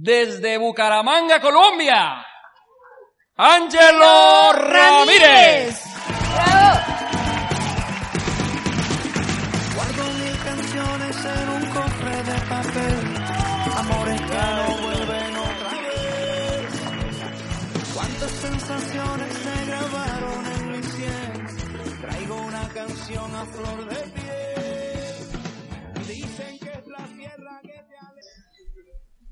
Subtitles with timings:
[0.00, 2.24] desde Bucaramanga, Colombia,
[3.36, 5.82] Ángelo Ramírez.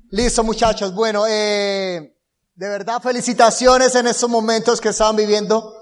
[0.09, 0.93] Listo, muchachos.
[0.93, 2.15] Bueno, eh,
[2.55, 5.73] de verdad, felicitaciones en estos momentos que estaban viviendo.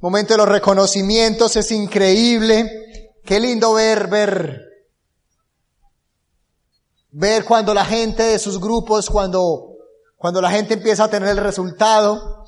[0.00, 3.14] Momento de los reconocimientos, es increíble.
[3.24, 4.60] Qué lindo ver, ver,
[7.12, 9.74] ver cuando la gente de sus grupos, cuando,
[10.16, 12.44] cuando la gente empieza a tener el resultado.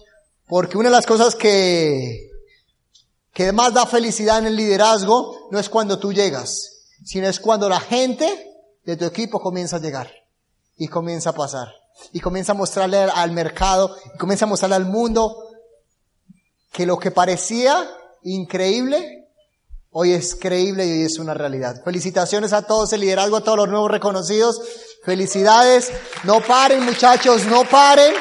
[0.47, 2.29] Porque una de las cosas que,
[3.33, 7.67] que más da felicidad en el liderazgo no es cuando tú llegas, sino es cuando
[7.67, 8.53] la gente
[8.85, 10.19] de tu equipo comienza a llegar
[10.79, 11.69] y comienza a pasar.
[12.13, 15.37] Y comienza a mostrarle al mercado, y comienza a mostrarle al mundo
[16.73, 17.91] que lo que parecía
[18.23, 19.27] increíble,
[19.91, 21.83] hoy es creíble y hoy es una realidad.
[21.85, 24.61] Felicitaciones a todos, el liderazgo, a todos los nuevos reconocidos.
[25.05, 25.91] Felicidades.
[26.25, 28.15] No paren muchachos, no paren.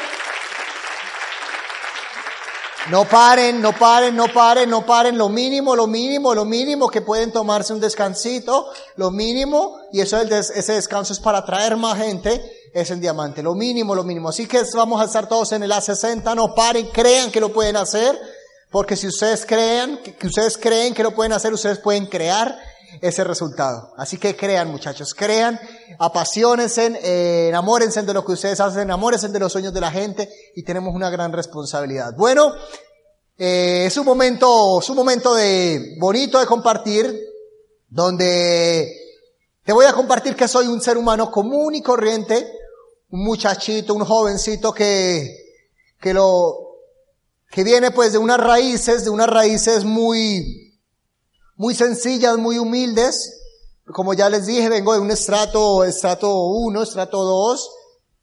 [2.90, 5.18] No paren, no paren, no paren, no paren.
[5.18, 8.66] Lo mínimo, lo mínimo, lo mínimo que pueden tomarse un descansito.
[8.96, 13.42] Lo mínimo, y eso ese descanso es para traer más gente, es el diamante.
[13.42, 14.30] Lo mínimo, lo mínimo.
[14.30, 16.34] Así que vamos a estar todos en el A60.
[16.34, 18.18] No paren, crean que lo pueden hacer.
[18.70, 22.58] Porque si ustedes crean, que ustedes creen que lo pueden hacer, ustedes pueden crear
[23.00, 23.92] ese resultado.
[23.96, 25.58] Así que crean, muchachos, crean,
[25.98, 30.28] apasionense, eh, enamórense de lo que ustedes hacen, enamórense de los sueños de la gente
[30.54, 32.14] y tenemos una gran responsabilidad.
[32.16, 32.52] Bueno,
[33.36, 37.20] eh, es un momento, es un momento de bonito de compartir,
[37.88, 38.90] donde
[39.64, 42.50] te voy a compartir que soy un ser humano común y corriente,
[43.10, 45.54] un muchachito, un jovencito que,
[46.00, 46.68] que lo,
[47.50, 50.67] que viene pues de unas raíces, de unas raíces muy,
[51.58, 53.34] muy sencillas, muy humildes.
[53.92, 57.70] Como ya les dije, vengo de un estrato, estrato 1, estrato 2,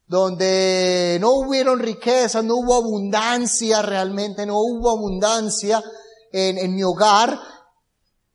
[0.07, 5.83] donde no hubieron riqueza, no hubo abundancia realmente, no hubo abundancia
[6.31, 7.37] en, en mi hogar,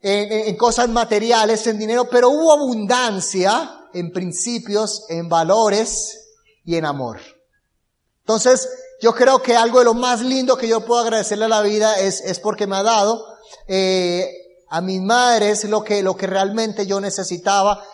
[0.00, 6.18] en, en, cosas materiales, en dinero, pero hubo abundancia en principios, en valores
[6.64, 7.20] y en amor.
[8.20, 8.68] Entonces,
[9.00, 11.98] yo creo que algo de lo más lindo que yo puedo agradecerle a la vida
[11.98, 13.24] es, es porque me ha dado
[13.66, 14.39] eh,
[14.70, 17.84] a mis madres lo que, lo que realmente yo necesitaba.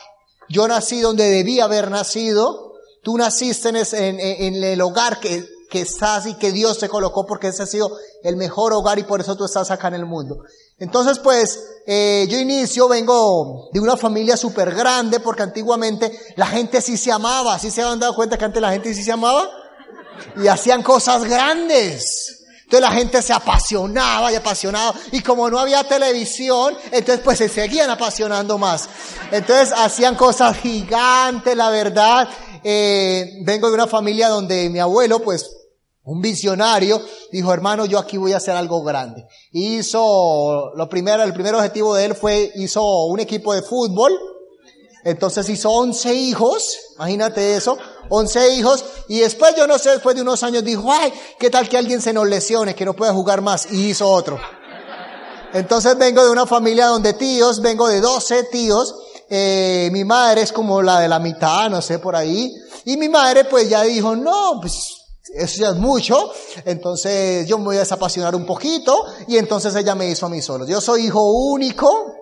[0.49, 2.75] Yo nací donde debía haber nacido.
[3.03, 7.63] Tú naciste en el hogar que, que estás y que Dios te colocó porque ese
[7.63, 7.91] ha sido
[8.23, 10.43] el mejor hogar y por eso tú estás acá en el mundo.
[10.79, 16.81] Entonces pues eh, yo inicio, vengo de una familia súper grande porque antiguamente la gente
[16.81, 19.49] sí se amaba, sí se habían dado cuenta que antes la gente sí se amaba
[20.37, 22.46] y hacían cosas grandes.
[22.67, 24.93] Entonces la gente se apasionaba y apasionaba.
[25.13, 28.89] Y como no había televisión, entonces pues se seguían apasionando más.
[29.31, 32.29] Entonces hacían cosas gigantes, la verdad.
[32.65, 35.49] Eh, vengo de una familia donde mi abuelo, pues,
[36.03, 37.01] un visionario,
[37.31, 39.25] dijo, hermano, yo aquí voy a hacer algo grande.
[39.53, 44.13] Hizo, lo primero, el primer objetivo de él fue, hizo un equipo de fútbol.
[45.07, 47.79] Entonces hizo 11 hijos, imagínate eso,
[48.09, 51.69] 11 hijos, y después, yo no sé, después de unos años dijo, ay, ¿qué tal
[51.69, 53.71] que alguien se nos lesione, que no pueda jugar más?
[53.71, 54.37] Y hizo otro.
[55.53, 58.97] Entonces vengo de una familia donde tíos, vengo de 12 tíos,
[59.31, 62.53] eh, mi madre es como la de la mitad, no sé, por ahí,
[62.85, 64.75] y mi madre pues ya dijo, no, pues
[65.33, 66.33] eso ya es mucho,
[66.65, 70.43] entonces yo me voy a desapasionar un poquito, y entonces ella me hizo a mí
[70.43, 70.67] solo.
[70.67, 72.16] Yo soy hijo único,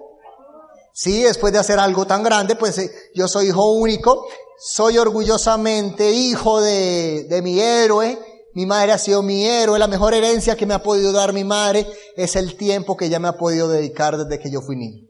[0.95, 4.27] sí, después de hacer algo tan grande, pues eh, yo soy hijo único,
[4.59, 8.19] soy orgullosamente hijo de, de mi héroe.
[8.55, 9.79] Mi madre ha sido mi héroe.
[9.79, 11.87] La mejor herencia que me ha podido dar mi madre
[12.17, 15.09] es el tiempo que ella me ha podido dedicar desde que yo fui niño.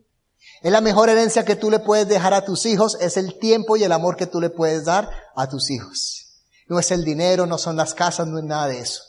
[0.65, 3.77] Es la mejor herencia que tú le puedes dejar a tus hijos, es el tiempo
[3.77, 6.41] y el amor que tú le puedes dar a tus hijos.
[6.69, 9.03] No es el dinero, no son las casas, no es nada de eso.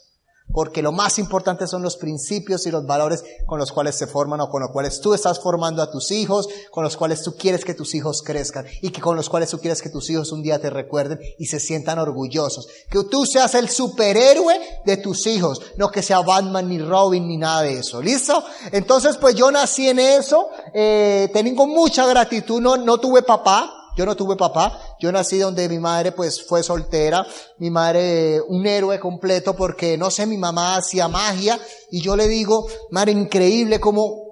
[0.51, 4.42] Porque lo más importante son los principios y los valores con los cuales se forman
[4.42, 7.65] o con los cuales tú estás formando a tus hijos, con los cuales tú quieres
[7.65, 10.44] que tus hijos crezcan y que con los cuales tú quieres que tus hijos un
[10.44, 12.68] día te recuerden y se sientan orgullosos.
[12.89, 17.38] Que tú seas el superhéroe de tus hijos, no que sea Batman ni Robin ni
[17.38, 18.01] nada de eso.
[18.01, 18.44] ¿Listo?
[18.71, 24.06] Entonces pues yo nací en eso, eh, tengo mucha gratitud, no, no tuve papá, yo
[24.06, 27.25] no tuve papá, yo nací donde mi madre pues fue soltera,
[27.59, 31.59] mi madre un héroe completo porque no sé, mi mamá hacía magia
[31.92, 34.25] y yo le digo, madre, increíble como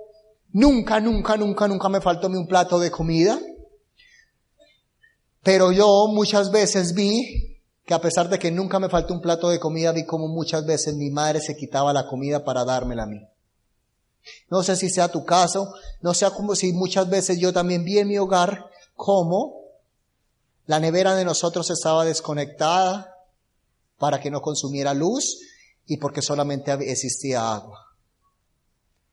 [0.51, 3.39] nunca, nunca, nunca, nunca me faltó un plato de comida.
[5.41, 9.49] Pero yo muchas veces vi que a pesar de que nunca me faltó un plato
[9.49, 13.07] de comida, vi como muchas veces mi madre se quitaba la comida para dármela a
[13.07, 13.19] mí.
[14.49, 17.99] No sé si sea tu caso, no sea como si muchas veces yo también vi
[17.99, 18.69] en mi hogar
[19.03, 19.65] cómo
[20.65, 23.13] la nevera de nosotros estaba desconectada
[23.97, 25.39] para que no consumiera luz
[25.85, 27.85] y porque solamente existía agua.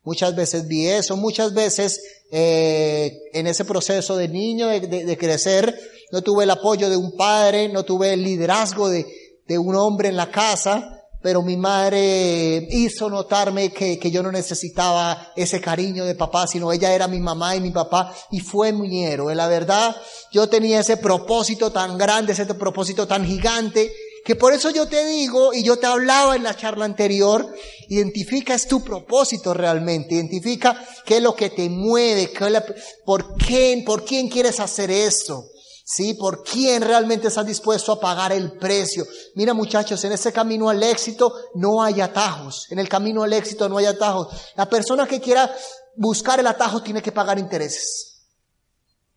[0.04, 2.00] Muchas veces vi eso, muchas veces
[2.31, 5.76] eh, en ese proceso de niño, de, crecer,
[6.12, 9.04] no tuve el apoyo de un padre, no tuve el liderazgo de,
[9.48, 14.32] de un hombre en la casa, pero mi madre hizo notarme que, que, yo no
[14.32, 18.72] necesitaba ese cariño de papá, sino ella era mi mamá y mi papá, y fue
[18.72, 18.90] mi.
[18.90, 19.96] La verdad,
[20.32, 23.93] yo tenía ese propósito tan grande, ese propósito tan gigante,
[24.25, 27.52] que por eso yo te digo, y yo te hablaba en la charla anterior,
[27.88, 32.62] identifica es tu propósito realmente, identifica qué es lo que te mueve, qué
[33.05, 35.50] por quién, por quién quieres hacer esto.
[35.92, 36.14] ¿Sí?
[36.14, 39.04] ¿Por quién realmente estás dispuesto a pagar el precio?
[39.34, 42.70] Mira muchachos, en ese camino al éxito no hay atajos.
[42.70, 44.28] En el camino al éxito no hay atajos.
[44.54, 45.52] La persona que quiera
[45.96, 48.22] buscar el atajo tiene que pagar intereses.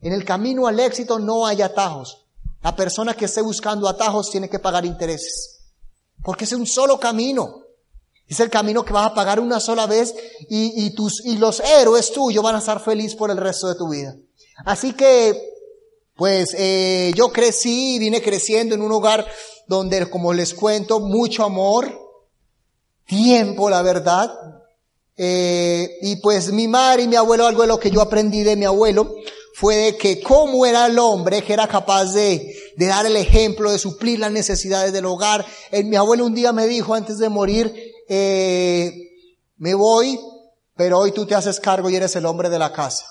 [0.02, 2.26] En el camino al éxito no hay atajos.
[2.64, 5.60] La persona que esté buscando atajos tiene que pagar intereses.
[6.24, 7.66] Porque es un solo camino.
[8.28, 10.16] Es el camino que vas a pagar una sola vez
[10.50, 13.76] y, y, tus, y los héroes tuyos van a estar felices por el resto de
[13.76, 14.16] tu vida.
[14.66, 15.53] Así que
[16.16, 19.26] pues eh, yo crecí y vine creciendo en un hogar
[19.68, 22.00] donde, como les cuento, mucho amor,
[23.06, 24.32] tiempo, la verdad.
[25.16, 28.56] Eh, y pues mi madre y mi abuelo, algo de lo que yo aprendí de
[28.56, 29.16] mi abuelo,
[29.54, 33.72] fue de que cómo era el hombre que era capaz de, de dar el ejemplo,
[33.72, 35.46] de suplir las necesidades del hogar.
[35.72, 37.74] Eh, mi abuelo un día me dijo antes de morir,
[38.10, 38.92] eh,
[39.58, 40.20] me voy,
[40.76, 43.06] pero hoy tú te haces cargo y eres el hombre de la casa.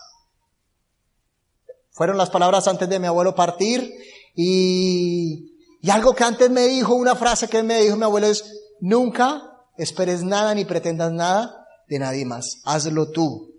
[1.92, 3.94] Fueron las palabras antes de mi abuelo partir
[4.34, 8.44] y, y algo que antes me dijo, una frase que me dijo mi abuelo es,
[8.80, 9.42] nunca
[9.76, 13.52] esperes nada ni pretendas nada de nadie más, hazlo tú.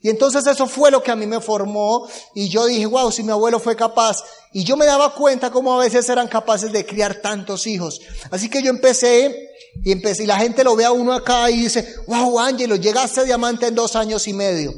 [0.00, 3.24] Y entonces eso fue lo que a mí me formó y yo dije, wow, si
[3.24, 4.22] mi abuelo fue capaz.
[4.52, 8.00] Y yo me daba cuenta cómo a veces eran capaces de criar tantos hijos.
[8.30, 9.50] Así que yo empecé
[9.84, 13.20] y empecé y la gente lo ve a uno acá y dice, wow, Ángelo, llegaste
[13.20, 14.72] a diamante en dos años y medio.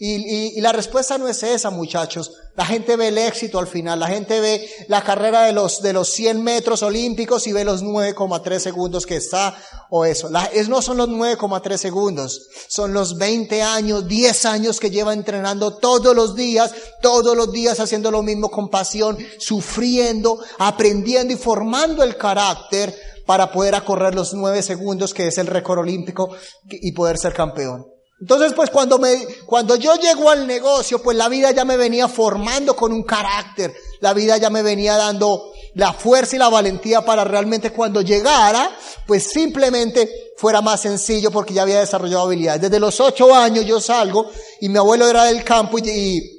[0.00, 2.30] Y, y, la respuesta no es esa, muchachos.
[2.54, 3.98] La gente ve el éxito al final.
[3.98, 7.82] La gente ve la carrera de los, de los 100 metros olímpicos y ve los
[7.82, 9.56] 9,3 segundos que está
[9.90, 10.30] o eso.
[10.30, 12.46] La, es, no son los 9,3 segundos.
[12.68, 16.72] Son los 20 años, 10 años que lleva entrenando todos los días,
[17.02, 22.94] todos los días haciendo lo mismo con pasión, sufriendo, aprendiendo y formando el carácter
[23.26, 26.30] para poder acorrer los 9 segundos que es el récord olímpico
[26.70, 27.97] y poder ser campeón.
[28.20, 29.16] Entonces, pues cuando me,
[29.46, 33.74] cuando yo llego al negocio, pues la vida ya me venía formando con un carácter.
[34.00, 38.76] La vida ya me venía dando la fuerza y la valentía para realmente cuando llegara,
[39.06, 42.62] pues simplemente fuera más sencillo porque ya había desarrollado habilidades.
[42.62, 46.37] Desde los ocho años yo salgo y mi abuelo era del campo y, y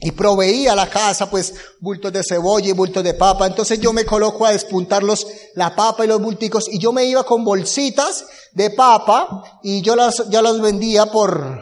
[0.00, 3.46] y proveía la casa pues bultos de cebolla y bultos de papa.
[3.46, 7.04] Entonces yo me coloco a despuntar los, la papa y los bulticos y yo me
[7.04, 11.60] iba con bolsitas de papa y yo las, yo las vendía por,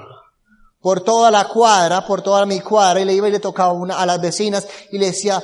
[0.81, 3.99] por toda la cuadra, por toda mi cuadra y le iba y le tocaba una,
[3.99, 5.43] a las vecinas y le decía,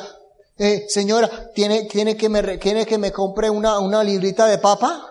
[0.56, 5.10] eh, señora, ¿tiene, tiene que me, tiene que me compre una, una librita de papa?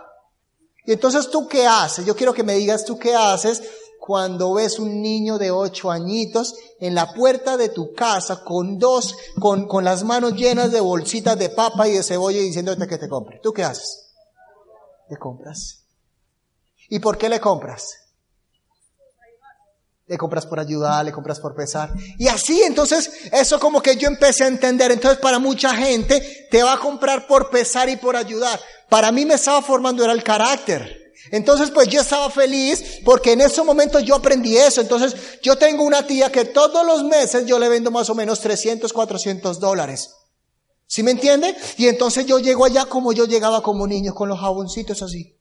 [0.85, 2.05] Y entonces tú qué haces?
[2.05, 3.61] Yo quiero que me digas tú qué haces
[4.05, 9.15] cuando ves un niño de ocho añitos en la puerta de tu casa con dos,
[9.39, 12.97] con, con las manos llenas de bolsitas de papa y de cebolla y diciéndote que
[12.97, 13.39] te compre.
[13.41, 14.11] ¿Tú qué haces?
[15.09, 15.85] Le compras.
[16.89, 17.93] ¿Y por qué le compras?
[20.07, 21.93] Le compras por ayudar, le compras por pesar.
[22.19, 24.91] Y así, entonces, eso como que yo empecé a entender.
[24.91, 28.59] Entonces, para mucha gente, te va a comprar por pesar y por ayudar.
[28.89, 31.02] Para mí me estaba formando era el carácter.
[31.31, 34.81] Entonces, pues yo estaba feliz porque en ese momento yo aprendí eso.
[34.81, 38.39] Entonces, yo tengo una tía que todos los meses yo le vendo más o menos
[38.39, 40.11] 300, 400 dólares.
[40.85, 41.55] ¿Sí me entiende?
[41.77, 45.35] Y entonces yo llego allá como yo llegaba como niño, con los jaboncitos así.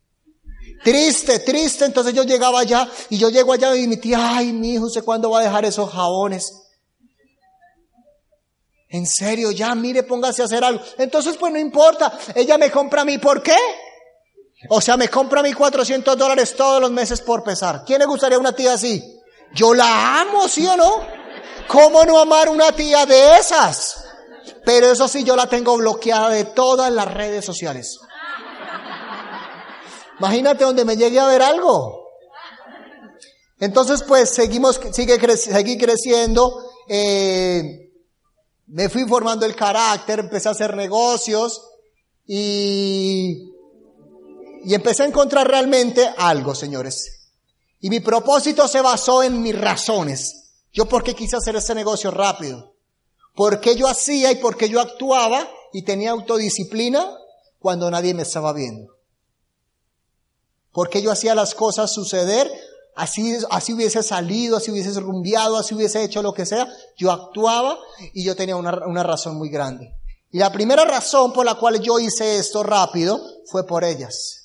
[0.84, 1.84] Triste, triste.
[1.84, 5.04] Entonces yo llegaba allá y yo llego allá y mi tía, ay, mi hijo, ¿usted
[5.04, 6.54] cuándo va a dejar esos jabones?
[8.88, 10.82] En serio, ya, mire, póngase a hacer algo.
[10.98, 12.18] Entonces, pues no importa.
[12.34, 13.56] Ella me compra a mí, ¿por qué?
[14.68, 17.82] O sea, me compra mí 400 dólares todos los meses por pesar.
[17.84, 19.20] ¿Quién le gustaría una tía así?
[19.54, 21.00] Yo la amo, ¿sí o no?
[21.68, 24.04] ¿Cómo no amar una tía de esas?
[24.64, 27.98] Pero eso sí, yo la tengo bloqueada de todas las redes sociales.
[30.18, 32.02] Imagínate donde me llegue a ver algo.
[33.58, 36.64] Entonces, pues seguimos, sigue seguí creciendo.
[36.88, 37.90] Eh,
[38.66, 41.68] me fui formando el carácter, empecé a hacer negocios
[42.26, 43.52] y,
[44.64, 47.22] y empecé a encontrar realmente algo, señores.
[47.80, 50.52] Y mi propósito se basó en mis razones.
[50.72, 52.74] Yo por qué quise hacer ese negocio rápido.
[53.34, 57.10] ¿Por qué yo hacía y por qué yo actuaba y tenía autodisciplina
[57.58, 58.94] cuando nadie me estaba viendo?
[60.70, 62.50] Porque yo hacía las cosas suceder,
[62.94, 67.78] así, así hubiese salido, así hubiese rumbeado, así hubiese hecho lo que sea, yo actuaba
[68.14, 69.92] y yo tenía una, una razón muy grande.
[70.30, 74.41] Y la primera razón por la cual yo hice esto rápido fue por ellas.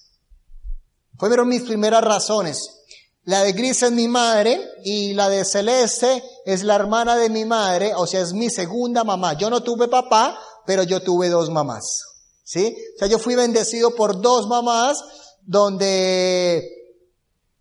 [1.17, 2.77] Fueron mis primeras razones.
[3.23, 7.43] La de Gris es mi madre y la de Celeste es la hermana de mi
[7.43, 9.33] madre, o sea, es mi segunda mamá.
[9.33, 12.03] Yo no tuve papá, pero yo tuve dos mamás.
[12.43, 12.73] ¿Sí?
[12.95, 15.03] O sea, yo fui bendecido por dos mamás
[15.41, 16.77] donde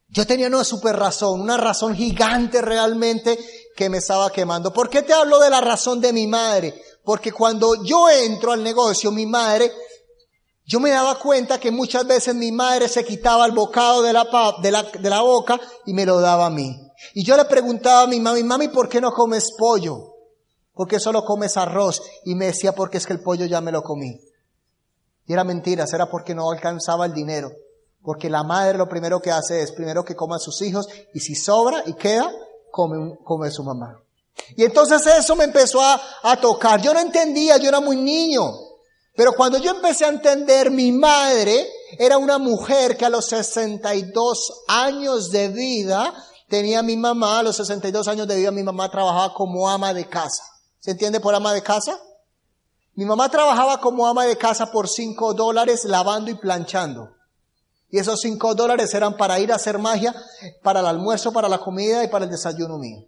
[0.09, 3.39] yo tenía una super razón, una razón gigante realmente
[3.75, 4.73] que me estaba quemando.
[4.73, 6.81] ¿Por qué te hablo de la razón de mi madre?
[7.05, 9.73] Porque cuando yo entro al negocio, mi madre,
[10.67, 14.27] yo me daba cuenta que muchas veces mi madre se quitaba el bocado de la,
[14.61, 16.77] de la, de la boca y me lo daba a mí.
[17.15, 20.15] Y yo le preguntaba a mi mami, mami, ¿por qué no comes pollo?
[20.75, 22.03] ¿Por qué solo comes arroz?
[22.25, 24.21] Y me decía, porque es que el pollo ya me lo comí.
[25.27, 27.51] Y era mentira, era porque no alcanzaba el dinero.
[28.03, 31.21] Porque la madre lo primero que hace es primero que coma a sus hijos y
[31.21, 32.29] si sobra y queda,
[32.73, 34.01] come, come su mamá.
[34.57, 36.81] Y entonces eso me empezó a, a tocar.
[36.83, 38.66] Yo no entendía, yo era muy niño.
[39.17, 41.69] Pero cuando yo empecé a entender, mi madre
[41.99, 46.13] era una mujer que a los 62 años de vida
[46.49, 50.09] tenía mi mamá, a los 62 años de vida mi mamá trabajaba como ama de
[50.09, 50.45] casa.
[50.79, 51.99] ¿Se entiende por ama de casa?
[52.95, 57.17] Mi mamá trabajaba como ama de casa por 5 dólares lavando y planchando.
[57.89, 60.15] Y esos cinco dólares eran para ir a hacer magia,
[60.63, 63.07] para el almuerzo, para la comida y para el desayuno mío.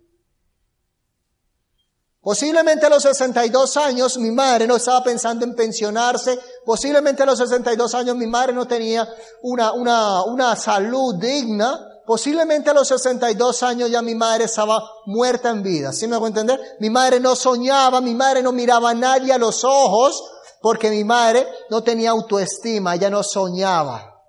[2.29, 6.39] Posiblemente a los 62 años mi madre no estaba pensando en pensionarse.
[6.63, 9.09] Posiblemente a los 62 años mi madre no tenía
[9.41, 11.81] una, una, una salud digna.
[12.05, 15.91] Posiblemente a los 62 años ya mi madre estaba muerta en vida.
[15.95, 16.61] ¿Sí me hago entender?
[16.81, 20.23] Mi madre no soñaba, mi madre no miraba a nadie a los ojos
[20.61, 24.23] porque mi madre no tenía autoestima, ella no soñaba.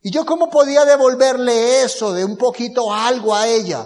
[0.00, 3.84] ¿Y yo cómo podía devolverle eso de un poquito algo a ella?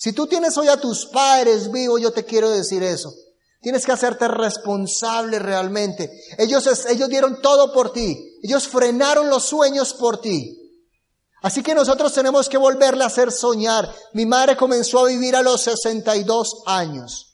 [0.00, 3.12] Si tú tienes hoy a tus padres vivos, yo te quiero decir eso.
[3.60, 6.10] Tienes que hacerte responsable realmente.
[6.38, 8.38] Ellos, ellos dieron todo por ti.
[8.42, 10.56] Ellos frenaron los sueños por ti.
[11.42, 13.94] Así que nosotros tenemos que volverle a hacer soñar.
[14.14, 17.29] Mi madre comenzó a vivir a los 62 años.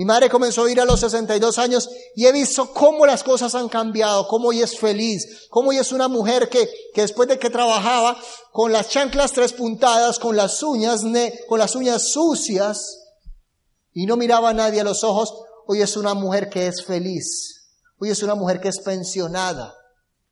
[0.00, 3.54] Mi madre comenzó a ir a los 62 años y he visto cómo las cosas
[3.54, 7.38] han cambiado, cómo ella es feliz, cómo ella es una mujer que, que después de
[7.38, 8.18] que trabajaba
[8.50, 11.02] con las chanclas tres puntadas, con las uñas,
[11.46, 12.98] con las uñas sucias
[13.92, 15.34] y no miraba a nadie a los ojos,
[15.66, 17.68] hoy es una mujer que es feliz.
[17.98, 19.74] Hoy es una mujer que es pensionada.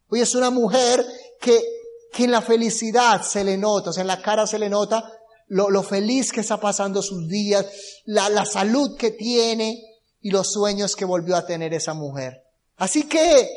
[0.08, 1.06] Hoy es una mujer
[1.42, 1.62] que,
[2.10, 5.12] que en la felicidad se le nota, o sea, en la cara se le nota
[5.48, 7.66] lo, feliz que está pasando sus días,
[8.04, 9.82] la, la salud que tiene
[10.20, 12.42] y los sueños que volvió a tener esa mujer.
[12.76, 13.48] Así que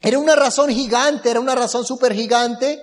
[0.00, 2.80] era una razón gigante, era una razón súper gigante.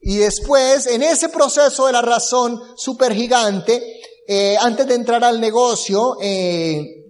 [0.00, 5.40] Y después, en ese proceso de la razón súper gigante, eh, antes de entrar al
[5.40, 7.03] negocio, eh,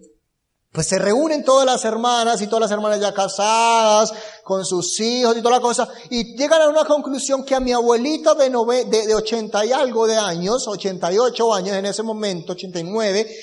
[0.74, 4.12] pues se reúnen todas las hermanas y todas las hermanas ya casadas,
[4.42, 7.72] con sus hijos y toda la cosa, y llegan a una conclusión que a mi
[7.72, 12.54] abuelita de, nove, de, de 80 y algo de años, 88 años en ese momento,
[12.54, 13.36] 89,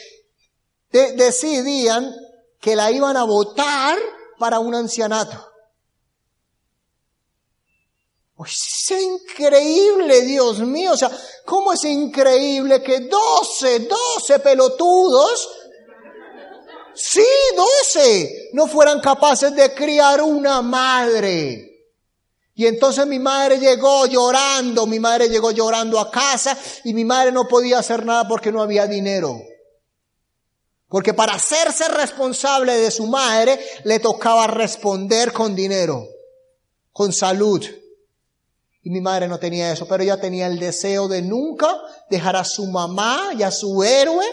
[0.92, 2.14] de, decidían
[2.60, 3.98] que la iban a votar
[4.38, 5.38] para un ancianato.
[8.46, 10.92] es increíble, Dios mío.
[10.92, 11.10] O sea,
[11.46, 15.61] ¿cómo es increíble que 12, 12 pelotudos
[16.96, 18.50] Sí, doce.
[18.54, 21.68] No fueran capaces de criar una madre.
[22.54, 27.32] Y entonces mi madre llegó llorando, mi madre llegó llorando a casa y mi madre
[27.32, 29.42] no podía hacer nada porque no había dinero.
[30.88, 36.08] Porque para hacerse responsable de su madre le tocaba responder con dinero.
[36.92, 37.66] con salud.
[38.84, 41.80] Y mi madre no tenía eso, pero ella tenía el deseo de nunca
[42.10, 44.26] dejar a su mamá y a su héroe,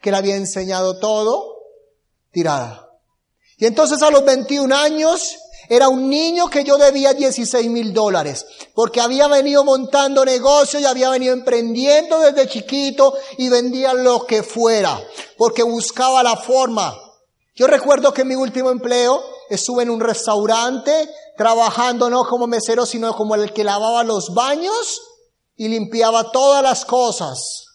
[0.00, 1.57] que le había enseñado todo,
[2.30, 2.88] tirada.
[3.56, 5.36] Y entonces a los 21 años
[5.68, 10.86] era un niño que yo debía 16 mil dólares, porque había venido montando negocios y
[10.86, 14.98] había venido emprendiendo desde chiquito y vendía lo que fuera,
[15.36, 16.96] porque buscaba la forma.
[17.54, 23.14] Yo recuerdo que mi último empleo estuve en un restaurante trabajando no como mesero, sino
[23.14, 25.02] como el que lavaba los baños
[25.56, 27.66] y limpiaba todas las cosas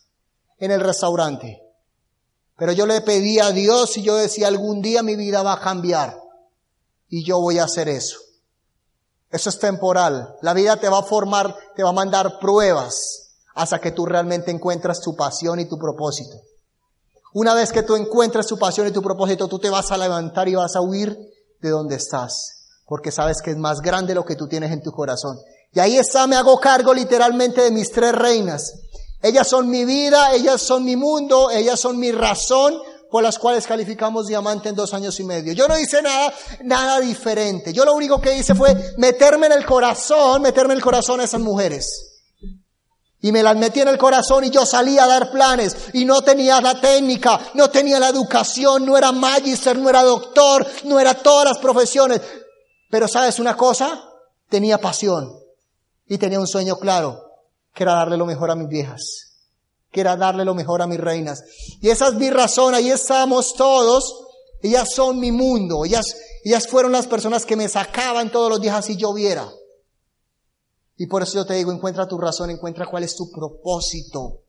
[0.58, 1.63] en el restaurante.
[2.58, 5.62] Pero yo le pedí a Dios y yo decía, algún día mi vida va a
[5.62, 6.20] cambiar
[7.10, 8.18] y yo voy a hacer eso.
[9.30, 10.36] Eso es temporal.
[10.42, 14.52] La vida te va a formar, te va a mandar pruebas hasta que tú realmente
[14.52, 16.38] encuentras tu pasión y tu propósito.
[17.34, 20.48] Una vez que tú encuentres tu pasión y tu propósito, tú te vas a levantar
[20.48, 21.18] y vas a huir
[21.62, 24.92] de donde estás, porque sabes que es más grande lo que tú tienes en tu
[24.92, 25.40] corazón.
[25.72, 28.74] Y ahí está, me hago cargo literalmente de mis tres reinas.
[29.24, 32.78] Ellas son mi vida, ellas son mi mundo, ellas son mi razón,
[33.10, 35.54] por las cuales calificamos diamante en dos años y medio.
[35.54, 37.72] Yo no hice nada, nada diferente.
[37.72, 41.24] Yo lo único que hice fue meterme en el corazón, meterme en el corazón a
[41.24, 42.26] esas mujeres.
[43.22, 46.22] Y me las metí en el corazón y yo salí a dar planes y no
[46.22, 51.14] tenía la técnica, no tenía la educación, no era magister, no era doctor, no era
[51.14, 52.20] todas las profesiones.
[52.90, 54.04] Pero sabes una cosa,
[54.50, 55.32] tenía pasión
[56.06, 57.33] y tenía un sueño claro,
[57.74, 59.34] que darle lo mejor a mis viejas
[59.94, 61.44] que era darle lo mejor a mis reinas.
[61.80, 64.26] Y esa es mi razón, ahí estamos todos.
[64.62, 68.76] Ellas son mi mundo, ellas, ellas fueron las personas que me sacaban todos los días
[68.76, 69.48] así lloviera.
[70.98, 74.42] Y por eso yo te digo, encuentra tu razón, encuentra cuál es tu propósito.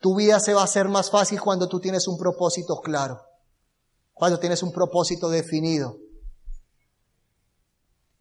[0.00, 3.20] Tu vida se va a hacer más fácil cuando tú tienes un propósito claro,
[4.12, 5.96] cuando tienes un propósito definido.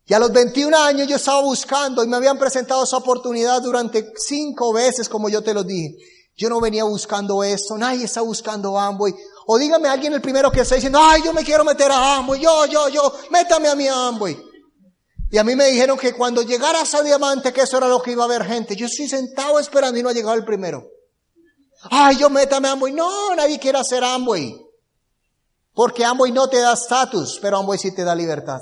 [0.09, 4.13] Y a los 21 años yo estaba buscando y me habían presentado esa oportunidad durante
[4.15, 5.97] cinco veces, como yo te lo dije.
[6.37, 9.13] Yo no venía buscando esto, nadie está buscando Amway.
[9.47, 12.39] O dígame alguien el primero que está diciendo, ay, yo me quiero meter a Amway,
[12.39, 14.41] yo, yo, yo, métame a mi Amway.
[15.29, 18.13] Y a mí me dijeron que cuando llegara a diamante, que eso era lo que
[18.13, 18.77] iba a haber gente.
[18.77, 20.87] Yo estoy sentado esperando y no ha llegado el primero.
[21.89, 22.93] Ay, yo métame a Amway.
[22.93, 24.57] No, nadie quiere hacer Amway.
[25.73, 28.61] Porque Amway no te da estatus, pero Amway sí te da libertad.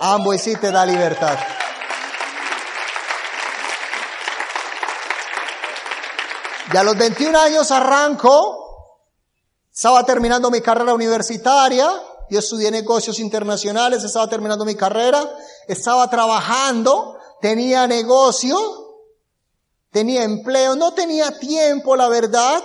[0.00, 1.38] Amway sí te da libertad.
[6.72, 8.98] Y a los 21 años arranco,
[9.72, 11.88] estaba terminando mi carrera universitaria,
[12.30, 15.22] yo estudié negocios internacionales, estaba terminando mi carrera,
[15.68, 18.58] estaba trabajando, tenía negocio,
[19.90, 22.62] tenía empleo, no tenía tiempo, la verdad,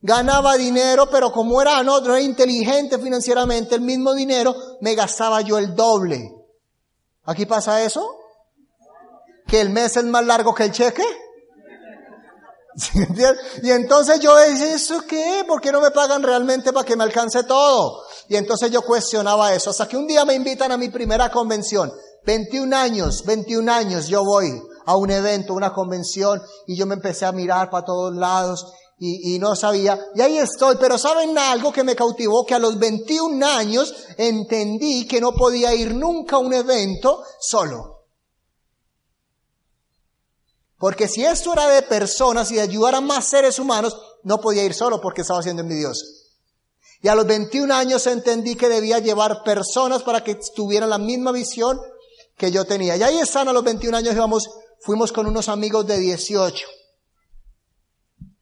[0.00, 5.58] ganaba dinero, pero como era no, era inteligente financieramente, el mismo dinero me gastaba yo
[5.58, 6.30] el doble.
[7.24, 8.16] ¿Aquí pasa eso?
[9.46, 11.04] ¿Que el mes es más largo que el cheque?
[13.62, 15.44] y entonces yo decía, ¿eso qué?
[15.46, 18.04] ¿Por qué no me pagan realmente para que me alcance todo?
[18.28, 21.92] Y entonces yo cuestionaba eso, hasta que un día me invitan a mi primera convención.
[22.24, 27.26] 21 años, 21 años yo voy a un evento, una convención, y yo me empecé
[27.26, 29.98] a mirar para todos lados, y, no sabía.
[30.14, 32.44] Y ahí estoy, pero ¿saben algo que me cautivó?
[32.44, 38.06] Que a los 21 años entendí que no podía ir nunca a un evento solo.
[40.78, 44.64] Porque si esto era de personas y de ayudar a más seres humanos, no podía
[44.64, 46.04] ir solo porque estaba siendo envidioso.
[47.00, 51.30] Y a los 21 años entendí que debía llevar personas para que tuvieran la misma
[51.30, 51.80] visión
[52.36, 52.96] que yo tenía.
[52.96, 54.48] Y ahí están a los 21 años íbamos,
[54.80, 56.66] fuimos con unos amigos de 18.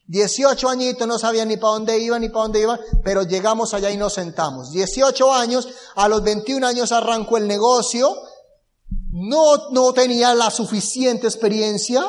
[0.09, 3.91] 18 añitos, no sabía ni para dónde iba ni para dónde iba, pero llegamos allá
[3.91, 4.71] y nos sentamos.
[4.71, 8.15] 18 años, a los 21 años arrancó el negocio,
[9.11, 12.05] no, no tenía la suficiente experiencia,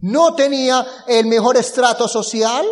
[0.00, 2.66] no tenía el mejor estrato social,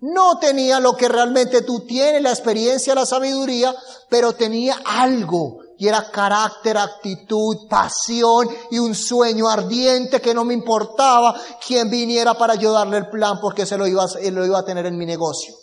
[0.00, 3.74] no tenía lo que realmente tú tienes, la experiencia, la sabiduría,
[4.08, 10.54] pero tenía algo y era carácter, actitud, pasión y un sueño ardiente que no me
[10.54, 11.34] importaba
[11.64, 14.96] quién viniera para ayudarle el plan porque se lo iba, lo iba a tener en
[14.96, 15.54] mi negocio.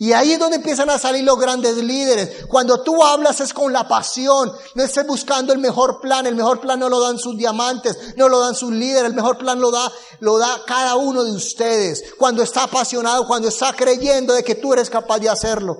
[0.00, 2.46] Y ahí es donde empiezan a salir los grandes líderes.
[2.48, 4.50] Cuando tú hablas es con la pasión.
[4.74, 6.26] No estés buscando el mejor plan.
[6.26, 9.10] El mejor plan no lo dan sus diamantes, no lo dan sus líderes.
[9.10, 12.02] El mejor plan lo da, lo da cada uno de ustedes.
[12.16, 15.76] Cuando está apasionado, cuando está creyendo de que tú eres capaz de hacerlo.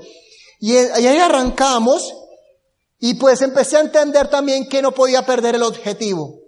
[0.59, 2.13] Y ahí arrancamos
[3.01, 6.39] y pues empecé a entender también que no podía perder el objetivo.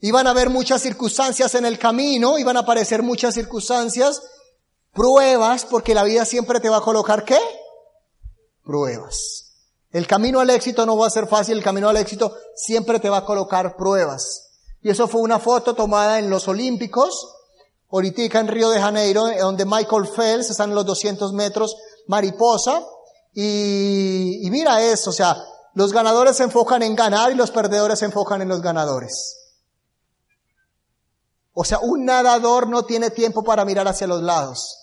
[0.00, 4.22] Iban a haber muchas circunstancias en el camino, iban a aparecer muchas circunstancias,
[4.92, 7.38] pruebas, porque la vida siempre te va a colocar qué?
[8.62, 9.54] Pruebas.
[9.92, 13.08] El camino al éxito no va a ser fácil, el camino al éxito siempre te
[13.08, 14.50] va a colocar pruebas.
[14.82, 17.34] Y eso fue una foto tomada en los Olímpicos,
[17.90, 22.84] ahorita en Río de Janeiro, donde Michael Phelps está en los 200 metros, mariposa,
[23.34, 25.36] y, mira eso, o sea,
[25.74, 29.36] los ganadores se enfocan en ganar y los perdedores se enfocan en los ganadores.
[31.52, 34.78] O sea, un nadador no tiene tiempo para mirar hacia los lados.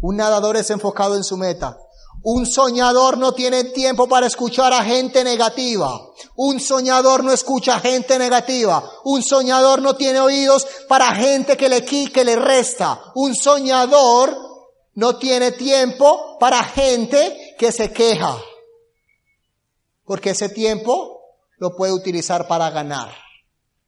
[0.00, 1.76] Un nadador es enfocado en su meta.
[2.22, 5.98] Un soñador no tiene tiempo para escuchar a gente negativa.
[6.36, 8.84] Un soñador no escucha gente negativa.
[9.04, 13.00] Un soñador no tiene oídos para gente que le que le resta.
[13.14, 14.36] Un soñador
[14.94, 18.42] no tiene tiempo para gente que se queja.
[20.06, 21.20] Porque ese tiempo
[21.58, 23.14] lo puede utilizar para ganar.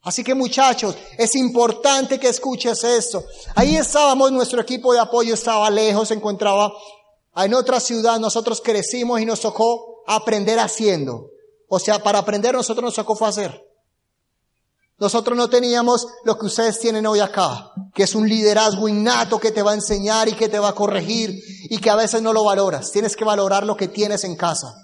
[0.02, 3.24] Así que muchachos, es importante que escuches esto.
[3.54, 6.70] Ahí estábamos, nuestro equipo de apoyo estaba lejos, se encontraba
[7.35, 11.30] en otra ciudad, nosotros crecimos y nos tocó aprender haciendo.
[11.66, 13.58] O sea, para aprender nosotros nos tocó hacer.
[14.98, 19.50] Nosotros no teníamos lo que ustedes tienen hoy acá, que es un liderazgo innato que
[19.50, 21.40] te va a enseñar y que te va a corregir
[21.72, 22.92] y que a veces no lo valoras.
[22.92, 24.74] Tienes que valorar lo que tienes en casa.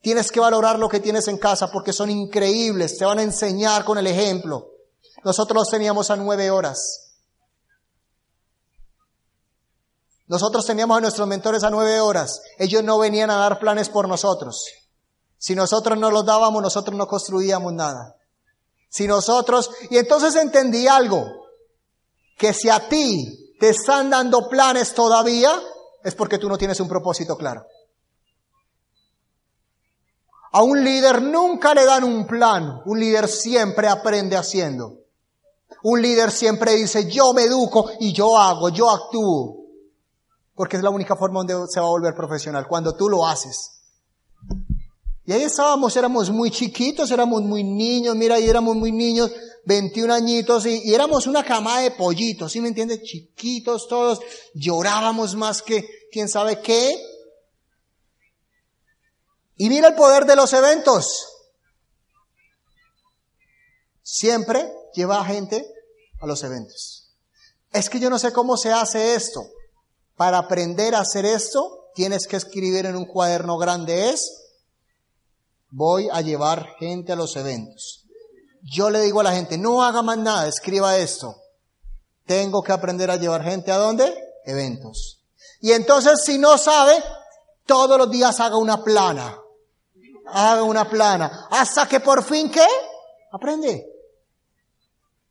[0.00, 3.84] Tienes que valorar lo que tienes en casa porque son increíbles, te van a enseñar
[3.84, 4.66] con el ejemplo.
[5.22, 7.12] Nosotros los teníamos a nueve horas.
[10.26, 12.40] Nosotros teníamos a nuestros mentores a nueve horas.
[12.58, 14.64] Ellos no venían a dar planes por nosotros.
[15.38, 18.16] Si nosotros no los dábamos, nosotros no construíamos nada.
[18.88, 21.24] Si nosotros, y entonces entendí algo,
[22.36, 25.62] que si a ti te están dando planes todavía,
[26.04, 27.66] es porque tú no tienes un propósito claro.
[30.52, 34.98] A un líder nunca le dan un plan, un líder siempre aprende haciendo.
[35.82, 39.62] Un líder siempre dice, yo me educo y yo hago, yo actúo.
[40.54, 43.82] Porque es la única forma donde se va a volver profesional, cuando tú lo haces.
[45.24, 49.32] Y ahí estábamos, éramos muy chiquitos, éramos muy niños, mira, ahí éramos muy niños,
[49.64, 53.02] 21 añitos, y, éramos una camada de pollitos, ¿sí me entiendes?
[53.02, 54.20] Chiquitos todos,
[54.54, 57.00] llorábamos más que quién sabe qué,
[59.56, 61.28] y mira el poder de los eventos.
[64.02, 65.64] Siempre lleva gente
[66.20, 67.14] a los eventos.
[67.70, 69.40] Es que yo no sé cómo se hace esto.
[70.16, 74.42] Para aprender a hacer esto, tienes que escribir en un cuaderno grande es,
[75.70, 78.01] voy a llevar gente a los eventos.
[78.62, 81.36] Yo le digo a la gente, no haga más nada, escriba esto.
[82.26, 84.14] Tengo que aprender a llevar gente a dónde?
[84.44, 85.20] Eventos.
[85.60, 86.94] Y entonces si no sabe,
[87.66, 89.38] todos los días haga una plana
[90.26, 92.66] haga una plana, hasta que por fin, ¿qué?
[93.32, 93.86] Aprende.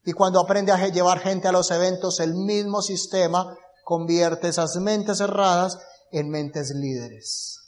[0.03, 5.17] Y cuando aprende a llevar gente a los eventos, el mismo sistema convierte esas mentes
[5.17, 5.77] cerradas
[6.11, 7.59] en mentes líderes.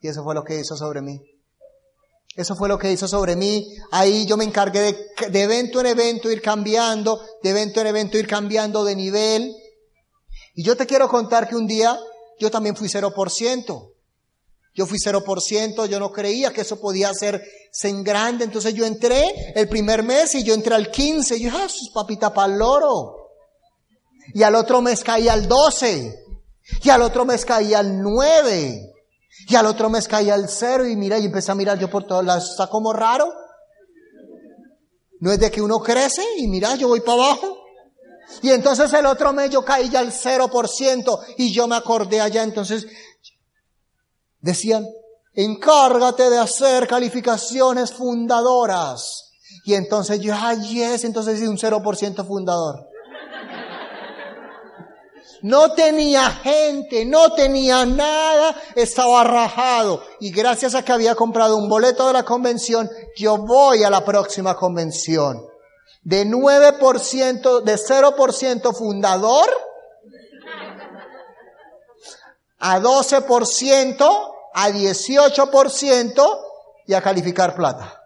[0.00, 1.20] Y eso fue lo que hizo sobre mí.
[2.40, 3.68] Eso fue lo que hizo sobre mí.
[3.90, 4.96] Ahí yo me encargué
[5.28, 9.54] de, evento en evento ir cambiando, de evento en evento ir cambiando de nivel.
[10.54, 12.00] Y yo te quiero contar que un día
[12.38, 13.92] yo también fui 0%.
[14.72, 17.44] Yo fui 0%, yo no creía que eso podía hacerse
[17.82, 18.46] en grande.
[18.46, 21.36] Entonces yo entré el primer mes y yo entré al 15.
[21.36, 23.16] Y yo ah, sus papita para el loro.
[24.32, 26.24] Y al otro mes caí al 12.
[26.84, 28.89] Y al otro mes caí al 9.
[29.48, 30.86] Y al otro mes caí al 0.
[30.86, 33.32] Y mira, y empecé a mirar yo por todas las, está como raro.
[35.20, 37.58] No es de que uno crece y mira, yo voy para abajo.
[38.42, 42.42] Y entonces el otro mes yo caí ya al 0% y yo me acordé allá.
[42.42, 42.86] Entonces
[44.40, 44.86] Decían,
[45.34, 49.32] encárgate de hacer calificaciones fundadoras.
[49.64, 52.86] Y entonces yo, ay, es, entonces sí, un 0% fundador.
[55.42, 60.02] No tenía gente, no tenía nada, estaba rajado.
[60.20, 64.04] Y gracias a que había comprado un boleto de la convención, yo voy a la
[64.04, 65.46] próxima convención.
[66.02, 69.48] De 9%, de 0% fundador,
[72.58, 76.38] a 12%, a 18%
[76.86, 78.00] y a calificar plata.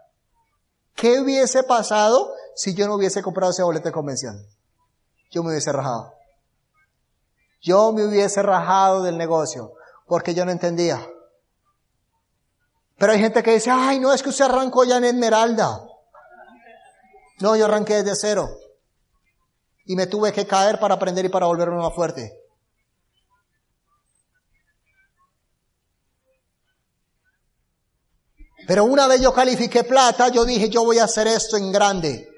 [0.94, 4.46] ¿Qué hubiese pasado si yo no hubiese comprado ese boleto de convención?
[5.30, 6.13] Yo me hubiese rajado.
[7.64, 9.72] Yo me hubiese rajado del negocio
[10.06, 11.04] porque yo no entendía.
[12.98, 15.80] Pero hay gente que dice, ay, no, es que usted arrancó ya en Esmeralda.
[17.40, 18.50] No, yo arranqué desde cero.
[19.86, 22.38] Y me tuve que caer para aprender y para volverme más fuerte.
[28.66, 32.28] Pero una vez yo califiqué plata, yo dije, yo voy a hacer esto en grande.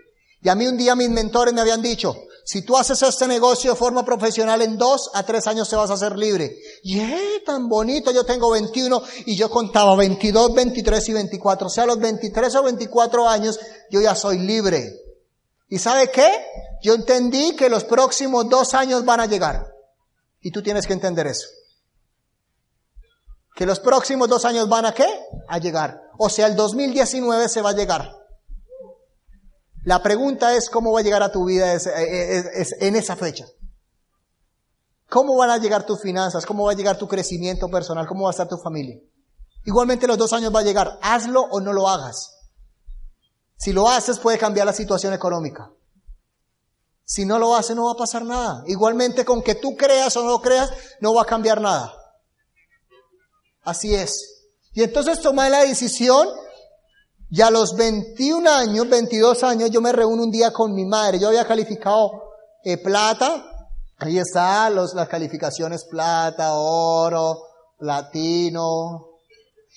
[0.40, 2.14] Y a mí un día mis mentores me habían dicho,
[2.46, 5.90] si tú haces este negocio de forma profesional en dos a tres años te vas
[5.90, 6.56] a hacer libre.
[6.84, 11.66] Y eh, tan bonito, yo tengo 21 y yo contaba 22, 23 y 24.
[11.66, 13.58] O sea, a los 23 o 24 años
[13.90, 14.94] yo ya soy libre.
[15.68, 16.46] ¿Y sabe qué?
[16.84, 19.66] Yo entendí que los próximos dos años van a llegar.
[20.40, 21.48] Y tú tienes que entender eso.
[23.56, 25.08] Que los próximos dos años van a qué?
[25.48, 26.00] A llegar.
[26.16, 28.25] O sea, el 2019 se va a llegar.
[29.86, 33.46] La pregunta es cómo va a llegar a tu vida en esa fecha.
[35.08, 36.44] ¿Cómo van a llegar tus finanzas?
[36.44, 38.04] ¿Cómo va a llegar tu crecimiento personal?
[38.08, 38.98] ¿Cómo va a estar tu familia?
[39.64, 40.98] Igualmente los dos años va a llegar.
[41.02, 42.36] Hazlo o no lo hagas.
[43.58, 45.70] Si lo haces puede cambiar la situación económica.
[47.04, 48.64] Si no lo haces no va a pasar nada.
[48.66, 51.94] Igualmente con que tú creas o no creas no va a cambiar nada.
[53.62, 54.50] Así es.
[54.72, 56.28] Y entonces tomé la decisión
[57.30, 61.18] y a los 21 años, 22 años, yo me reúno un día con mi madre.
[61.18, 62.30] Yo había calificado
[62.62, 63.56] eh, plata,
[63.98, 67.44] Ahí están los, las calificaciones plata, oro,
[67.78, 69.08] platino.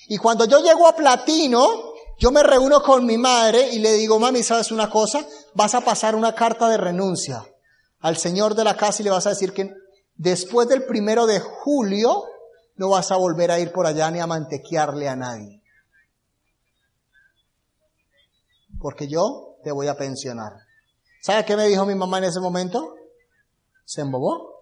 [0.08, 4.20] Y cuando yo llego a platino, yo me reúno con mi madre y le digo,
[4.20, 5.26] mami, ¿sabes una cosa?
[5.54, 7.46] Vas a pasar una carta de renuncia
[8.02, 9.74] al señor de la casa y le vas a decir que
[10.16, 12.26] después del primero de julio
[12.76, 15.59] no vas a volver a ir por allá ni a mantequearle a nadie.
[18.80, 20.54] Porque yo te voy a pensionar.
[21.22, 22.96] ¿Sabe qué me dijo mi mamá en ese momento?
[23.86, 24.56] ¿Se embobó?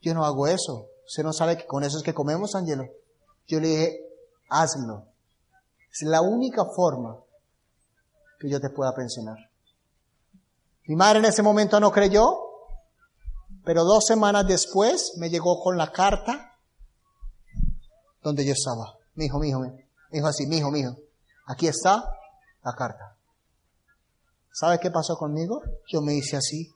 [0.00, 0.88] Yo no hago eso.
[1.06, 2.84] Usted no sabe que con eso es que comemos, Angelo.
[3.46, 4.00] Yo le dije,
[4.48, 5.06] hazlo.
[5.90, 7.18] Es la única forma
[8.38, 9.38] que yo te pueda pensionar.
[10.86, 12.38] Mi madre en ese momento no creyó,
[13.64, 16.56] pero dos semanas después me llegó con la carta
[18.22, 18.96] donde yo estaba.
[19.14, 20.96] Mi hijo, mi hijo, mi hijo así, mi hijo, mi hijo.
[21.46, 22.04] Aquí está
[22.66, 23.16] la carta.
[24.52, 25.62] ¿Sabe qué pasó conmigo?
[25.86, 26.68] Yo me hice así.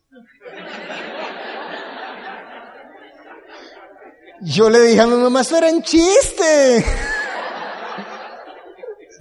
[4.42, 6.85] Yo le dije a mi mamá, eso era en chiste.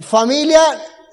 [0.02, 0.60] Familia,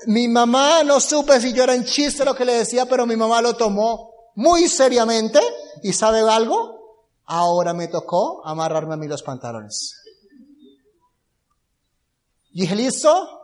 [0.06, 3.15] mi mamá no supe si yo era en chiste lo que le decía, pero mi
[3.15, 5.39] mamá lo tomó muy seriamente.
[5.82, 7.02] ¿Y sabe algo?
[7.26, 9.96] Ahora me tocó amarrarme a mí los pantalones.
[12.52, 13.37] dije, listo,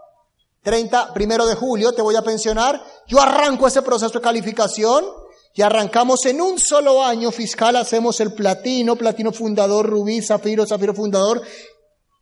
[0.64, 2.82] 30, primero de julio te voy a pensionar.
[3.08, 5.06] Yo arranco ese proceso de calificación
[5.54, 10.96] y arrancamos en un solo año fiscal, hacemos el platino, platino fundador, rubí, zafiro, zafiro
[10.96, 11.42] fundador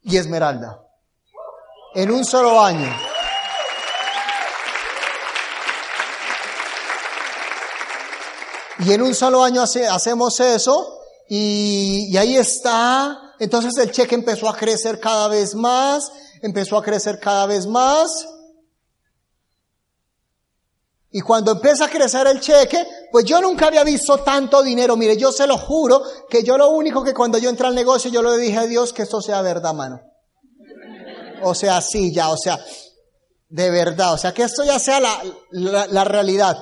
[0.03, 0.81] y esmeralda.
[1.93, 2.91] En un solo año.
[8.79, 10.99] Y en un solo año hacemos eso
[11.29, 13.35] y, y ahí está.
[13.39, 18.27] Entonces el cheque empezó a crecer cada vez más, empezó a crecer cada vez más.
[21.13, 24.95] Y cuando empieza a crecer el cheque, pues yo nunca había visto tanto dinero.
[24.95, 28.09] Mire, yo se lo juro que yo lo único que cuando yo entré al negocio,
[28.09, 29.99] yo le dije a Dios que esto sea verdad, mano.
[31.43, 32.57] O sea, sí, ya, o sea,
[33.49, 36.55] de verdad, o sea, que esto ya sea la, la, realidad.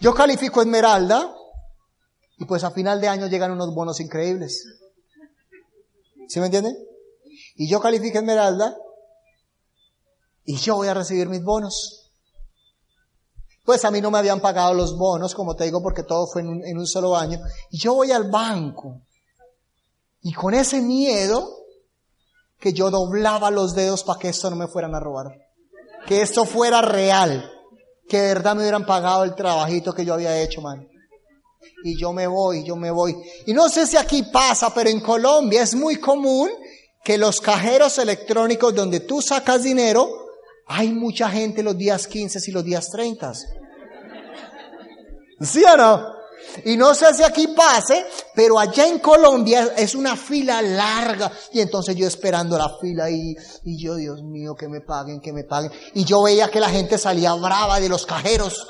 [0.00, 1.32] Yo califico Esmeralda
[2.38, 4.64] y pues a final de año llegan unos bonos increíbles.
[6.28, 6.87] ¿Sí me entienden?
[7.58, 8.74] Y yo califico Esmeralda
[10.44, 12.12] y yo voy a recibir mis bonos.
[13.64, 16.40] Pues a mí no me habían pagado los bonos, como te digo, porque todo fue
[16.40, 17.40] en un, solo año.
[17.70, 19.02] Y yo voy al banco.
[20.22, 21.64] Y con ese miedo,
[22.60, 25.26] que yo doblaba los dedos para que esto no me fueran a robar.
[26.06, 27.50] Que esto fuera real.
[28.08, 30.88] Que de verdad me hubieran pagado el trabajito que yo había hecho, man.
[31.82, 33.16] Y yo me voy, yo me voy.
[33.46, 36.48] Y no sé si aquí pasa, pero en Colombia es muy común
[37.04, 40.08] que los cajeros electrónicos donde tú sacas dinero,
[40.66, 43.32] hay mucha gente los días 15 y los días 30.
[45.40, 46.18] ¿Sí o no?
[46.64, 51.30] Y no sé si aquí pase, pero allá en Colombia es una fila larga.
[51.52, 53.34] Y entonces yo esperando la fila ahí,
[53.64, 55.72] y yo, Dios mío, que me paguen, que me paguen.
[55.94, 58.66] Y yo veía que la gente salía brava de los cajeros.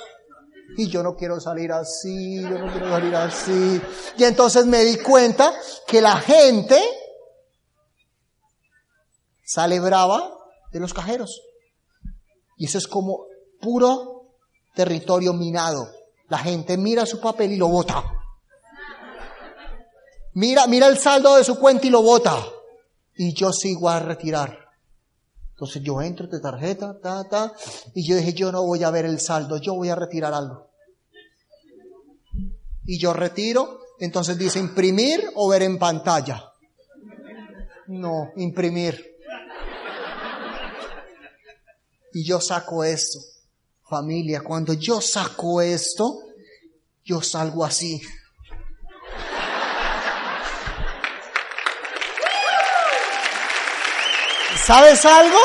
[0.76, 3.80] Y yo no quiero salir así, yo no quiero salir así.
[4.16, 5.52] Y entonces me di cuenta
[5.86, 6.80] que la gente
[9.48, 10.30] sale brava
[10.70, 11.40] de los cajeros.
[12.58, 13.24] Y eso es como
[13.61, 14.34] puro
[14.74, 15.90] territorio minado.
[16.28, 18.04] La gente mira su papel y lo bota.
[20.34, 22.37] Mira, mira el saldo de su cuenta y lo bota.
[23.16, 24.68] Y yo sigo a retirar.
[25.50, 27.52] Entonces yo entro de tarjeta, ta, ta,
[27.94, 30.70] y yo dije, yo no voy a ver el saldo, yo voy a retirar algo.
[32.84, 36.52] Y yo retiro, entonces dice imprimir o ver en pantalla.
[37.88, 39.08] No, imprimir.
[42.18, 43.20] y yo saco esto.
[43.88, 46.18] Familia, cuando yo saco esto,
[47.04, 48.02] yo salgo así.
[54.66, 55.38] ¿Sabes algo?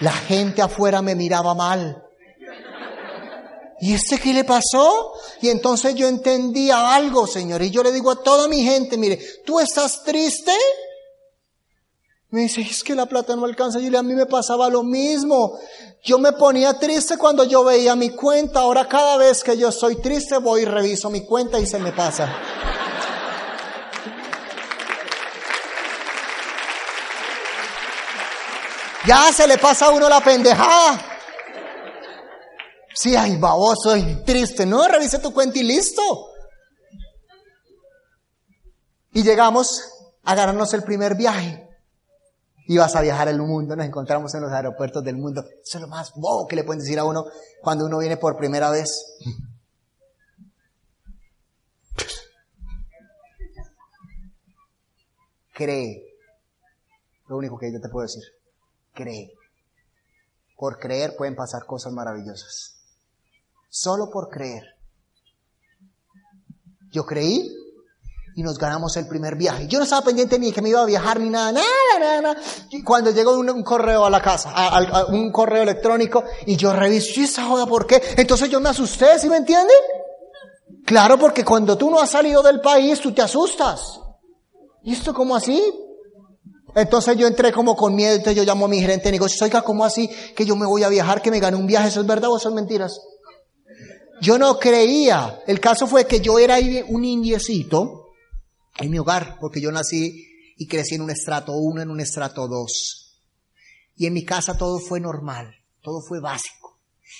[0.00, 2.02] La gente afuera me miraba mal.
[3.78, 5.12] ¿Y este qué le pasó?
[5.42, 7.60] Y entonces yo entendía algo, Señor.
[7.60, 10.56] Y yo le digo a toda mi gente, mire, tú estás triste,
[12.36, 13.80] me dice, es que la plata no alcanza.
[13.80, 15.58] Y a mí me pasaba lo mismo.
[16.04, 18.60] Yo me ponía triste cuando yo veía mi cuenta.
[18.60, 21.92] Ahora cada vez que yo estoy triste voy y reviso mi cuenta y se me
[21.92, 22.30] pasa.
[29.06, 31.00] Ya se le pasa a uno la pendejada.
[32.94, 34.66] Sí, ay, baboso y triste.
[34.66, 36.02] No, revise tu cuenta y listo.
[39.14, 39.80] Y llegamos
[40.22, 41.65] a ganarnos el primer viaje.
[42.68, 45.44] Y vas a viajar el mundo, nos encontramos en los aeropuertos del mundo.
[45.62, 47.26] Eso es lo más bobo que le pueden decir a uno
[47.62, 49.16] cuando uno viene por primera vez.
[55.52, 56.02] Cree.
[57.28, 58.22] Lo único que yo te puedo decir
[58.96, 59.32] cree.
[60.56, 62.80] Por creer pueden pasar cosas maravillosas.
[63.68, 64.64] Solo por creer.
[66.90, 67.54] Yo creí
[68.36, 69.66] y nos ganamos el primer viaje.
[69.66, 71.64] Yo no estaba pendiente ni que me iba a viajar ni nada, nada,
[71.98, 72.20] nada.
[72.20, 72.40] nada.
[72.68, 77.22] Y cuando llegó un, correo a la casa, a, un correo electrónico, y yo revisé
[77.22, 78.02] esa joda, ¿por qué?
[78.18, 79.72] Entonces yo me asusté, ¿sí me entiende?
[80.84, 84.00] Claro, porque cuando tú no has salido del país, tú te asustas.
[84.82, 85.62] ¿Y esto cómo así?
[86.74, 89.62] Entonces yo entré como con miedo, entonces yo llamo a mi gerente de negocios, oiga,
[89.62, 91.88] ¿cómo así que yo me voy a viajar, que me gané un viaje?
[91.88, 93.00] ¿Eso es verdad o son mentiras?
[94.20, 95.40] Yo no creía.
[95.46, 96.56] El caso fue que yo era
[96.88, 98.05] un indiecito
[98.78, 102.48] en mi hogar, porque yo nací y crecí en un estrato 1, en un estrato
[102.48, 103.22] 2.
[103.96, 106.78] Y en mi casa todo fue normal, todo fue básico.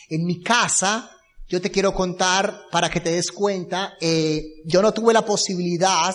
[0.09, 1.11] En mi casa,
[1.49, 6.15] yo te quiero contar para que te des cuenta, eh, yo no tuve la posibilidad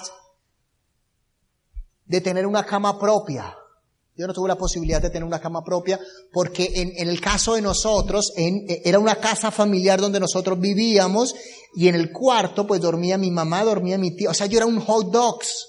[2.05, 3.55] de tener una cama propia.
[4.17, 5.99] Yo no tuve la posibilidad de tener una cama propia
[6.31, 11.33] porque en, el caso de nosotros e, era una casa familiar donde nosotros vivíamos
[11.73, 14.29] y en el cuarto pues dormía mi mamá, dormía mi tía.
[14.29, 15.67] O sea, yo era un hot dogs.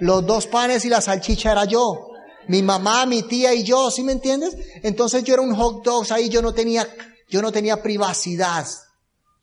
[0.00, 2.08] Los dos panes y la salchicha era yo.
[2.48, 4.56] Mi mamá, mi tía y yo, ¿sí me entiendes?
[4.82, 6.86] Entonces yo era un hot dogs ahí, yo no tenía,
[7.28, 8.66] yo no tenía privacidad.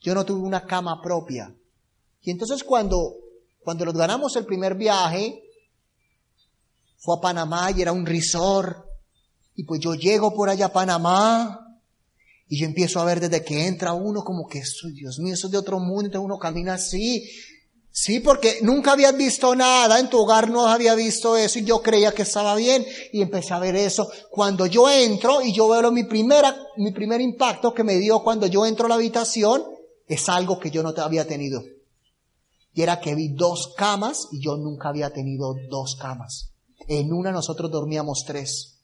[0.02, 1.56] Yo no tuve una cama propia.
[2.22, 3.22] Y entonces cuando
[3.64, 5.44] cuando nos ganamos el primer viaje,
[7.02, 8.86] fue a Panamá y era un resort.
[9.56, 11.68] Y pues yo llego por allá a Panamá
[12.48, 15.48] y yo empiezo a ver desde que entra uno como que eso, Dios mío, eso
[15.48, 17.28] es de otro mundo, entonces uno camina así.
[17.94, 21.82] Sí, porque nunca habías visto nada, en tu hogar no había visto eso y yo
[21.82, 24.10] creía que estaba bien y empecé a ver eso.
[24.30, 28.48] Cuando yo entro y yo veo mi primera, mi primer impacto que me dio cuando
[28.48, 29.64] yo entro a la habitación,
[30.08, 31.64] es algo que yo no había tenido.
[32.74, 36.51] Y era que vi dos camas y yo nunca había tenido dos camas.
[36.88, 38.78] En una nosotros dormíamos tres.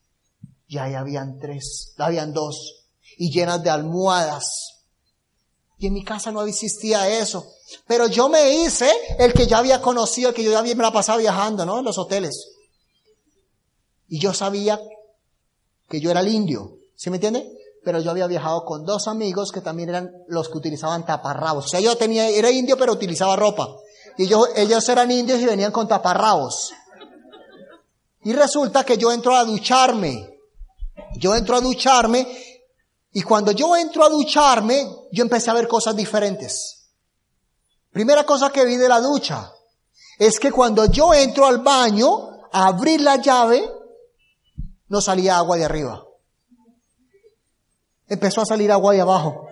[0.67, 2.86] Y ahí habían tres, habían dos.
[3.17, 4.83] Y llenas de almohadas.
[5.79, 7.45] Y en mi casa no existía eso.
[7.86, 10.91] Pero yo me hice el que ya había conocido, el que yo ya me la
[10.91, 11.79] pasaba viajando, ¿no?
[11.79, 12.49] En los hoteles.
[14.10, 14.79] Y yo sabía
[15.89, 16.77] que yo era el indio.
[16.95, 17.51] ¿Sí me entiende?
[17.83, 21.65] Pero yo había viajado con dos amigos que también eran los que utilizaban taparrabos.
[21.65, 23.75] O sea, yo tenía, era indio pero utilizaba ropa.
[24.17, 26.73] Y ellos eran indios y venían con taparrabos.
[28.28, 30.38] Y resulta que yo entro a ducharme.
[31.16, 32.28] Yo entro a ducharme
[33.13, 36.92] y cuando yo entro a ducharme, yo empecé a ver cosas diferentes.
[37.90, 39.50] Primera cosa que vi de la ducha
[40.20, 43.66] es que cuando yo entro al baño a abrir la llave,
[44.90, 46.04] no salía agua de arriba.
[48.10, 49.46] Empezó a salir agua de abajo.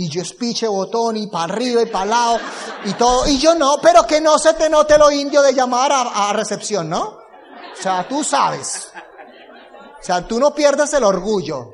[0.00, 2.40] Y yo espiche botón y para arriba y para lado
[2.86, 3.28] y todo.
[3.28, 6.88] Y yo no, pero que no se te note lo indio de llamar a, recepción,
[6.88, 7.02] ¿no?
[7.02, 8.90] O sea, tú sabes.
[10.00, 11.72] O sea, tú no pierdas el orgullo.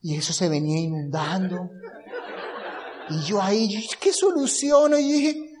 [0.00, 1.70] Y eso se venía inundando.
[3.10, 4.96] Y yo ahí, ¿qué soluciono?
[4.96, 5.56] Y dije,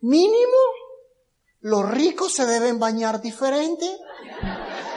[0.00, 0.58] mínimo,
[1.60, 3.86] los ricos se deben bañar diferente.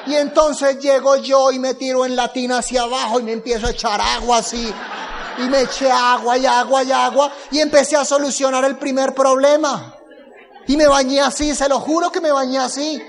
[0.08, 3.68] Y entonces llego yo y me tiro en la tina hacia abajo y me empiezo
[3.68, 4.72] a echar agua así.
[5.38, 9.96] Y me eché agua y agua y agua y empecé a solucionar el primer problema.
[10.68, 13.02] Y me bañé así, se lo juro que me bañé así.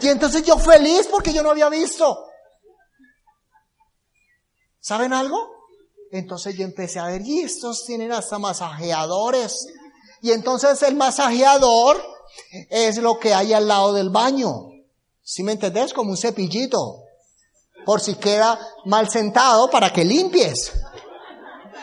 [0.00, 2.26] Y entonces yo feliz porque yo no había visto.
[4.80, 5.60] ¿Saben algo?
[6.10, 9.66] Entonces yo empecé a ver, y estos tienen hasta masajeadores.
[10.22, 12.02] Y entonces el masajeador
[12.70, 14.69] es lo que hay al lado del baño.
[15.32, 15.92] Si me entendés?
[15.92, 17.04] Como un cepillito.
[17.86, 20.72] Por si queda, mal sentado para que limpies.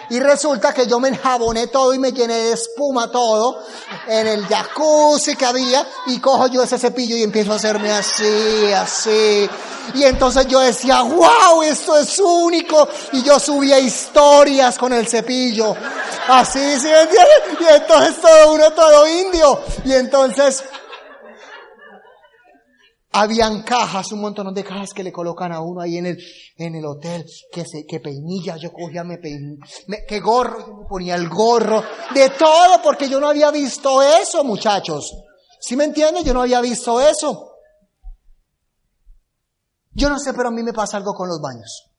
[0.09, 3.61] Y resulta que yo me enjaboné todo y me llené de espuma todo
[4.07, 8.73] en el jacuzzi que había y cojo yo ese cepillo y empiezo a hacerme así,
[8.73, 9.49] así.
[9.93, 12.85] Y entonces yo decía, wow, esto es único.
[13.13, 15.73] Y yo subía historias con el cepillo.
[16.27, 17.61] Así, ¿sí me entiendes?
[17.61, 19.61] Y entonces todo uno, todo indio.
[19.85, 20.63] Y entonces
[23.21, 26.17] habían cajas, un montón de cajas que le colocan a uno ahí en el,
[26.55, 30.75] en el hotel, que se, que peinilla, yo cogía, me pein, me, que gorro, yo
[30.77, 35.11] me ponía el gorro, de todo, porque yo no había visto eso, muchachos.
[35.59, 36.23] ¿Sí me entienden?
[36.23, 37.53] Yo no había visto eso.
[39.91, 41.89] Yo no sé, pero a mí me pasa algo con los baños.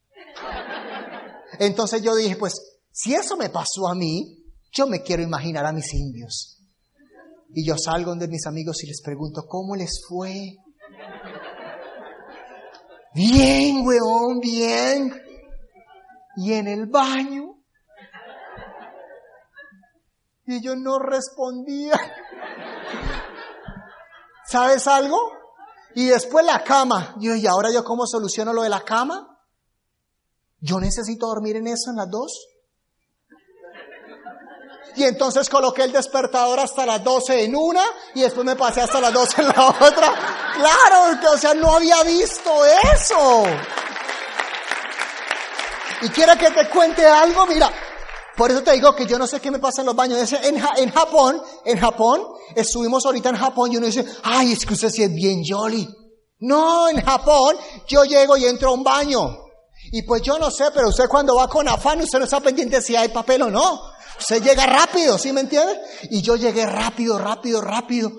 [1.58, 2.54] Entonces yo dije, pues,
[2.92, 4.38] si eso me pasó a mí,
[4.72, 6.58] yo me quiero imaginar a mis indios.
[7.50, 10.56] Y yo salgo de mis amigos y les pregunto, ¿cómo les fue?
[13.18, 15.12] Bien, weón, bien.
[16.36, 17.56] Y en el baño.
[20.46, 21.98] Y ellos no respondían.
[24.46, 25.18] ¿Sabes algo?
[25.96, 27.16] Y después la cama.
[27.18, 29.36] Yo, ¿y ahora yo cómo soluciono lo de la cama?
[30.60, 32.46] Yo necesito dormir en eso, en las dos.
[34.94, 37.82] Y entonces coloqué el despertador hasta las 12 en una
[38.14, 40.37] y después me pasé hasta las 12 en la otra.
[40.58, 42.50] Claro, o sea, no había visto
[42.94, 43.44] eso.
[46.02, 47.70] Y quiero que te cuente algo, mira,
[48.36, 50.32] por eso te digo que yo no sé qué me pasa en los baños.
[50.32, 52.24] En, en Japón, en Japón,
[52.56, 55.88] estuvimos ahorita en Japón y uno dice, ay, es que usted sí es bien jolly.
[56.40, 57.56] No, en Japón
[57.86, 59.38] yo llego y entro a un baño.
[59.92, 62.82] Y pues yo no sé, pero usted cuando va con afán, usted no está pendiente
[62.82, 63.80] si hay papel o no.
[64.18, 65.80] Usted llega rápido, ¿sí me entiende?
[66.10, 68.10] Y yo llegué rápido, rápido, rápido.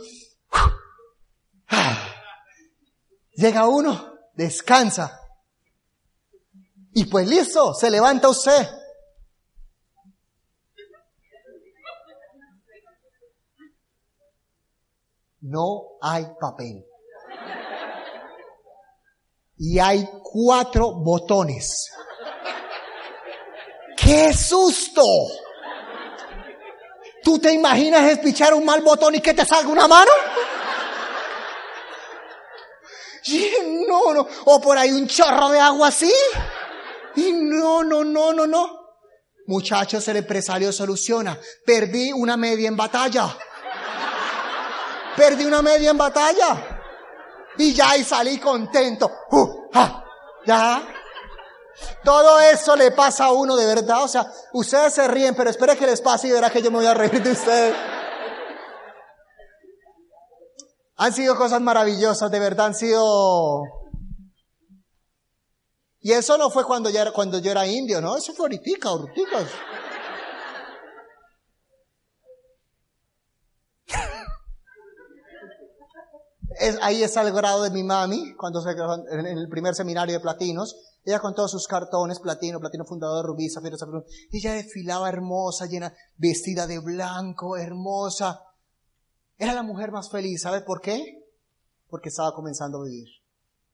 [3.39, 5.17] Llega uno, descansa.
[6.93, 8.67] Y pues listo, se levanta usted.
[15.39, 16.85] No hay papel.
[19.55, 21.93] Y hay cuatro botones.
[23.95, 25.01] ¡Qué susto!
[27.23, 30.11] ¿Tú te imaginas espichar un mal botón y que te salga una mano?
[33.87, 34.27] No, no.
[34.45, 36.13] O por ahí un chorro de agua así.
[37.15, 38.79] Y no, no, no, no, no.
[39.47, 41.37] Muchachos, el empresario soluciona.
[41.65, 43.35] Perdí una media en batalla.
[45.15, 46.81] Perdí una media en batalla.
[47.57, 49.11] Y ya y salí contento.
[49.31, 49.67] Uh,
[50.45, 50.81] ya.
[52.03, 54.03] Todo eso le pasa a uno de verdad.
[54.03, 56.77] O sea, ustedes se ríen, pero espera que les pase y verá que yo me
[56.77, 57.75] voy a reír de ustedes.
[61.01, 63.63] Han sido cosas maravillosas, de verdad han sido...
[66.01, 68.17] Y eso no fue cuando, ya era, cuando yo era indio, ¿no?
[68.17, 69.47] Eso fue ahorita, ahorita.
[76.59, 80.19] Es, ahí está el grado de mi mami, cuando se en el primer seminario de
[80.19, 80.75] platinos.
[81.05, 84.03] Ella con todos sus cartones, platino, platino fundador, rubí, zafiro, zafiro.
[84.33, 88.41] Ella desfilaba hermosa, llena, vestida de blanco, hermosa.
[89.39, 90.41] Era la mujer más feliz.
[90.41, 91.25] ¿Sabe por qué?
[91.89, 93.07] Porque estaba comenzando a vivir.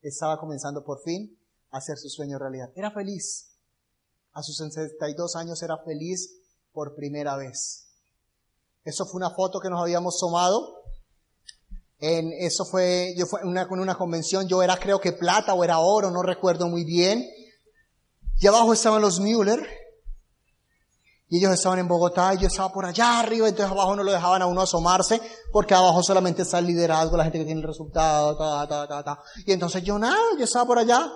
[0.02, 1.38] Estaba comenzando por fin
[1.72, 2.70] a hacer su sueño realidad.
[2.76, 3.50] Era feliz.
[4.34, 6.40] A sus 62 años era feliz
[6.72, 7.88] por primera vez.
[8.84, 10.84] Eso fue una foto que nos habíamos tomado.
[11.98, 15.64] En, eso fue, yo fue una, con una convención, yo era creo que plata o
[15.64, 17.26] era oro, no recuerdo muy bien.
[18.38, 19.66] Y abajo estaban los Müller,
[21.28, 24.12] y ellos estaban en Bogotá y yo estaba por allá arriba, entonces abajo no lo
[24.12, 25.20] dejaban a uno asomarse,
[25.52, 29.04] porque abajo solamente está el liderazgo, la gente que tiene el resultado, ta, ta, ta,
[29.04, 29.20] ta.
[29.46, 31.12] Y entonces yo nada, yo estaba por allá.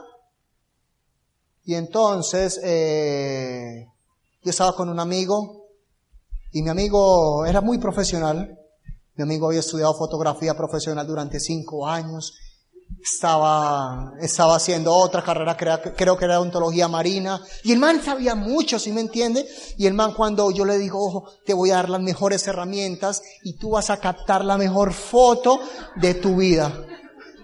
[1.64, 3.86] Y entonces, eh,
[4.44, 5.60] yo estaba con un amigo,
[6.52, 8.58] y mi amigo era muy profesional.
[9.16, 12.34] Mi amigo había estudiado fotografía profesional durante cinco años
[13.02, 18.80] estaba, estaba haciendo otra carrera, creo, que era ontología marina, y el man sabía mucho,
[18.80, 19.48] si me entiende?
[19.78, 23.22] Y el man cuando yo le digo, ojo, te voy a dar las mejores herramientas
[23.44, 25.60] y tú vas a captar la mejor foto
[25.96, 26.86] de tu vida.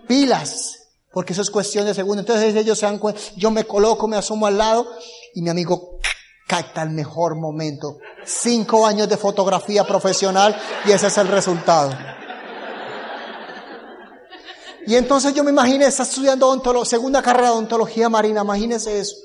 [0.08, 0.76] Pilas,
[1.12, 2.26] porque eso es cuestión de segundos.
[2.26, 3.00] Entonces ellos se dan
[3.38, 4.86] yo me coloco, me asomo al lado,
[5.34, 6.00] y mi amigo
[6.48, 7.98] capta el mejor momento.
[8.24, 11.92] Cinco años de fotografía profesional, y ese es el resultado.
[14.88, 19.16] Y entonces yo me imaginé, está estudiando segunda carrera de ontología marina, imagínese eso.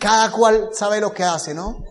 [0.00, 1.84] Cada cual sabe lo que hace, ¿no?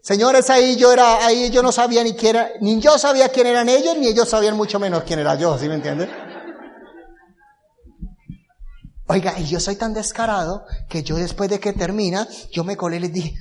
[0.00, 3.46] Señores, ahí yo era, ahí yo no sabía ni quién era, ni yo sabía quién
[3.46, 6.10] eran ellos, ni ellos sabían mucho menos quién era yo, ¿sí me entienden?
[9.08, 12.96] Oiga, y yo soy tan descarado que yo después de que termina, yo me colé
[12.96, 13.34] y les dije,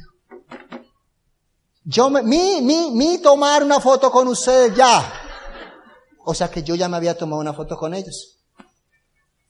[1.83, 5.26] yo me, mi, mi, mi tomar una foto con ustedes ya.
[6.29, 8.37] O sea que yo ya me había tomado una foto con ellos.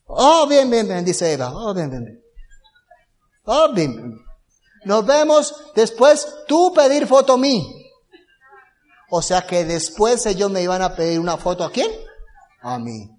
[0.05, 1.51] Oh, bien, bien, bien, dice Eva.
[1.51, 2.23] Oh, bien, bien, bien.
[3.45, 4.19] Oh, bien, bien.
[4.85, 7.65] Nos vemos después, tú pedir foto a mí.
[9.09, 11.89] O sea que después ellos me iban a pedir una foto a quién?
[12.61, 13.09] A mí.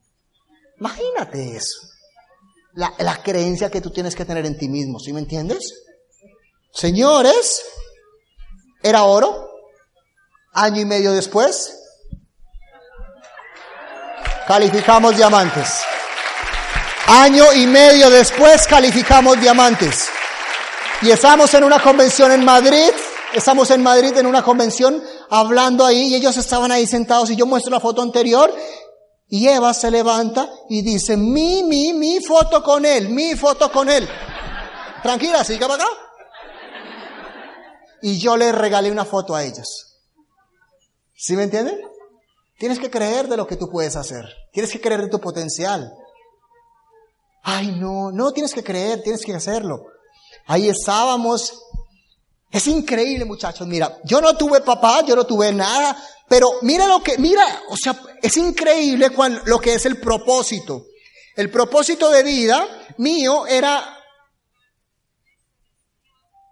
[0.78, 1.80] Imagínate eso.
[2.74, 5.82] La, la creencia que tú tienes que tener en ti mismo, ¿sí me entiendes?
[6.72, 7.64] Señores,
[8.84, 9.50] era oro.
[10.52, 11.77] Año y medio después,
[14.48, 15.82] calificamos diamantes.
[17.06, 20.08] Año y medio después calificamos diamantes.
[21.02, 22.88] Y estamos en una convención en Madrid,
[23.34, 27.44] estamos en Madrid en una convención hablando ahí y ellos estaban ahí sentados y yo
[27.44, 28.50] muestro la foto anterior
[29.28, 33.90] y Eva se levanta y dice, mi, mi, mi foto con él, mi foto con
[33.90, 34.08] él.
[35.02, 35.92] Tranquila, siga para acá.
[38.00, 39.98] Y yo le regalé una foto a ellos.
[41.14, 41.78] ¿Sí me entienden?
[42.58, 44.24] Tienes que creer de lo que tú puedes hacer.
[44.52, 45.92] Tienes que creer de tu potencial.
[47.44, 49.86] Ay, no, no tienes que creer, tienes que hacerlo.
[50.46, 51.62] Ahí estábamos.
[52.50, 53.66] Es increíble, muchachos.
[53.66, 55.96] Mira, yo no tuve papá, yo no tuve nada,
[56.28, 60.86] pero mira lo que, mira, o sea, es increíble cuando, lo que es el propósito.
[61.36, 63.96] El propósito de vida mío era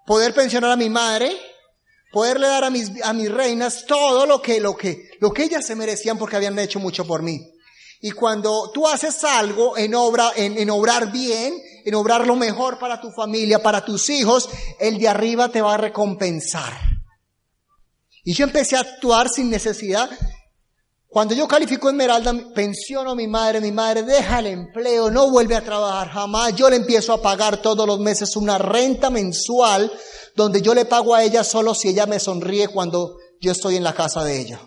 [0.06, 1.36] poder pensionar a mi madre,
[2.16, 5.66] poderle dar a mis, a mis reinas todo lo que, lo que, lo que ellas
[5.66, 7.46] se merecían porque habían hecho mucho por mí.
[8.00, 11.52] Y cuando tú haces algo en obra, en, en obrar bien,
[11.84, 14.48] en obrar lo mejor para tu familia, para tus hijos,
[14.80, 16.72] el de arriba te va a recompensar.
[18.24, 20.08] Y yo empecé a actuar sin necesidad.
[21.16, 25.56] Cuando yo califico Esmeralda, pensiono a mi madre, mi madre deja el empleo, no vuelve
[25.56, 26.54] a trabajar jamás.
[26.54, 29.90] Yo le empiezo a pagar todos los meses una renta mensual
[30.34, 33.84] donde yo le pago a ella solo si ella me sonríe cuando yo estoy en
[33.84, 34.60] la casa de ella.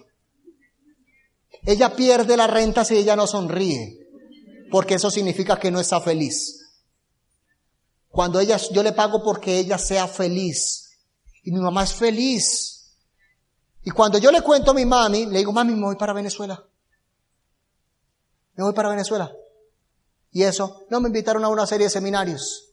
[1.67, 3.99] Ella pierde la renta si ella no sonríe,
[4.71, 6.79] porque eso significa que no está feliz.
[8.07, 10.97] Cuando ella, yo le pago porque ella sea feliz.
[11.43, 12.78] Y mi mamá es feliz.
[13.89, 16.63] Y cuando yo le cuento a mi mami, le digo, mami, me voy para Venezuela.
[18.53, 19.33] Me voy para Venezuela.
[20.31, 22.69] Y eso, no me invitaron a una serie de seminarios.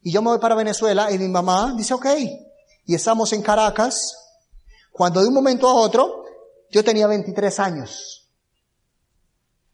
[0.00, 2.06] Y yo me voy para Venezuela y mi mamá dice, ok.
[2.86, 4.16] Y estamos en Caracas.
[4.90, 6.24] Cuando de un momento a otro,
[6.70, 8.30] yo tenía 23 años.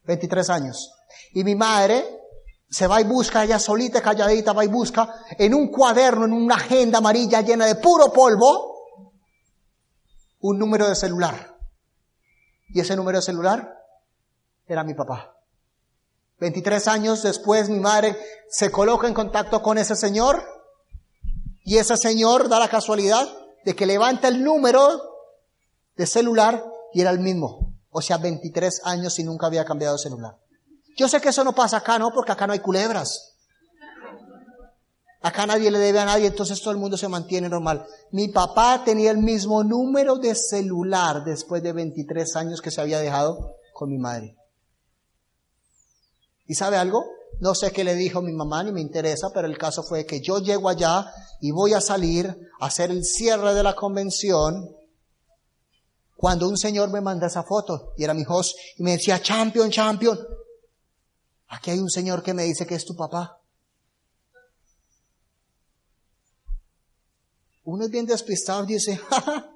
[0.06, 0.92] 23 años.
[1.34, 2.04] Y mi madre
[2.68, 5.08] se va y busca ella solita, calladita, va y busca
[5.38, 8.79] en un cuaderno, en una agenda amarilla llena de puro polvo,
[10.40, 11.56] un número de celular.
[12.68, 13.78] Y ese número de celular
[14.66, 15.36] era mi papá.
[16.40, 18.16] 23 años después mi madre
[18.48, 20.42] se coloca en contacto con ese señor
[21.64, 23.28] y ese señor da la casualidad
[23.64, 25.02] de que levanta el número
[25.96, 26.64] de celular
[26.94, 27.74] y era el mismo.
[27.90, 30.36] O sea, 23 años y nunca había cambiado de celular.
[30.96, 32.12] Yo sé que eso no pasa acá, ¿no?
[32.12, 33.29] Porque acá no hay culebras.
[35.22, 37.86] Acá nadie le debe a nadie, entonces todo el mundo se mantiene normal.
[38.10, 43.00] Mi papá tenía el mismo número de celular después de 23 años que se había
[43.00, 44.34] dejado con mi madre.
[46.46, 47.04] ¿Y sabe algo?
[47.38, 50.20] No sé qué le dijo mi mamá ni me interesa, pero el caso fue que
[50.20, 52.26] yo llego allá y voy a salir
[52.60, 54.74] a hacer el cierre de la convención
[56.16, 59.70] cuando un señor me manda esa foto y era mi host y me decía, champion,
[59.70, 60.18] champion,
[61.48, 63.39] aquí hay un señor que me dice que es tu papá.
[67.64, 69.52] Uno es bien despistado y dice, ¡Ja,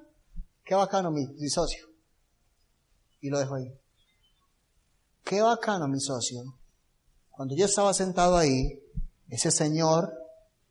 [0.63, 1.87] qué bacano mi, mi socio.
[3.21, 3.73] Y lo dejo ahí.
[5.23, 6.43] Qué bacano mi socio.
[7.31, 8.79] Cuando yo estaba sentado ahí,
[9.29, 10.13] ese señor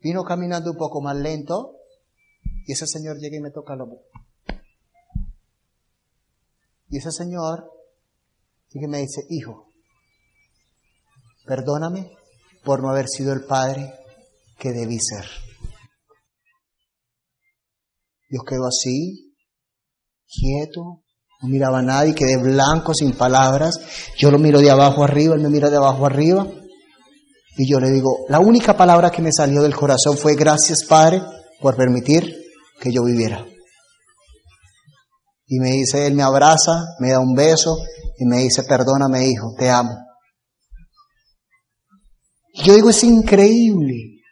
[0.01, 1.77] vino caminando un poco más lento
[2.67, 4.01] y ese señor llega y me toca el hombro.
[6.89, 7.71] Y ese señor
[8.75, 9.69] y me dice, hijo,
[11.47, 12.11] perdóname
[12.65, 13.95] por no haber sido el padre
[14.59, 15.25] que debí ser.
[18.35, 19.33] Yo quedo así,
[20.27, 21.05] quieto,
[21.41, 23.79] no miraba a nadie, quedé blanco, sin palabras.
[24.19, 26.45] Yo lo miro de abajo arriba, él me mira de abajo arriba.
[27.57, 31.23] Y yo le digo, la única palabra que me salió del corazón fue gracias Padre
[31.61, 32.35] por permitir
[32.81, 33.47] que yo viviera.
[35.47, 37.77] Y me dice, él me abraza, me da un beso
[38.19, 39.97] y me dice, perdóname hijo, te amo.
[42.65, 44.23] Yo digo, es increíble.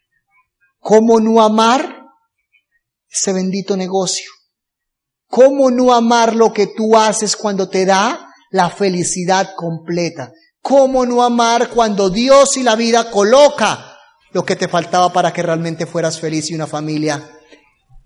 [0.81, 2.02] ¿Cómo no amar
[3.13, 4.31] ese bendito negocio?
[5.29, 10.33] ¿Cómo no amar lo que tú haces cuando te da la felicidad completa?
[10.61, 13.97] ¿Cómo no amar cuando Dios y la vida coloca
[14.33, 17.23] lo que te faltaba para que realmente fueras feliz y una familia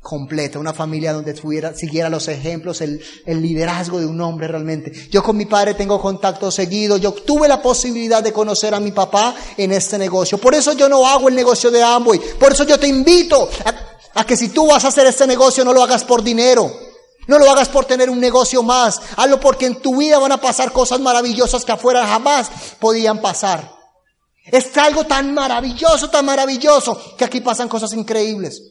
[0.07, 4.92] completa, una familia donde tuviera, siguiera los ejemplos, el, liderazgo de un hombre realmente.
[5.11, 8.92] Yo con mi padre tengo contacto seguido, yo tuve la posibilidad de conocer a mi
[8.92, 10.38] papá en este negocio.
[10.38, 13.95] Por eso yo no hago el negocio de Amway, por eso yo te invito a,
[14.16, 16.72] a que si tú vas a hacer este negocio no lo hagas por dinero.
[17.26, 19.00] No lo hagas por tener un negocio más.
[19.16, 22.50] Hazlo porque en tu vida van a pasar cosas maravillosas que afuera jamás
[22.80, 23.70] podían pasar.
[24.46, 28.62] Es algo tan maravilloso, tan maravilloso, que aquí pasan cosas increíbles.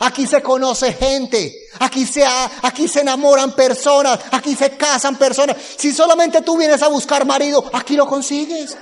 [0.00, 2.26] Aquí se conoce gente, aquí se,
[2.62, 5.56] aquí se enamoran personas, aquí se casan personas.
[5.76, 8.76] Si solamente tú vienes a buscar marido, aquí lo consigues.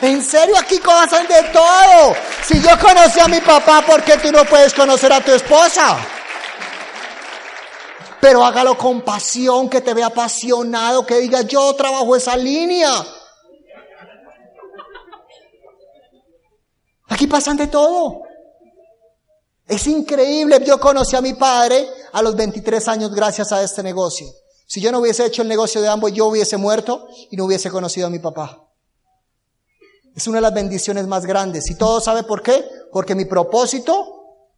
[0.00, 2.14] En serio, aquí pasan de todo.
[2.44, 5.96] Si yo conocí a mi papá, ¿por qué tú no puedes conocer a tu esposa?
[8.20, 12.90] Pero hágalo con pasión, que te vea apasionado, que diga yo trabajo esa línea.
[17.08, 18.22] Aquí pasan de todo.
[19.66, 20.62] Es increíble.
[20.64, 24.26] Yo conocí a mi padre a los 23 años gracias a este negocio.
[24.66, 27.70] Si yo no hubiese hecho el negocio de ambos, yo hubiese muerto y no hubiese
[27.70, 28.65] conocido a mi papá.
[30.16, 31.70] Es una de las bendiciones más grandes.
[31.70, 32.64] ¿Y todo sabe por qué?
[32.90, 34.48] Porque mi propósito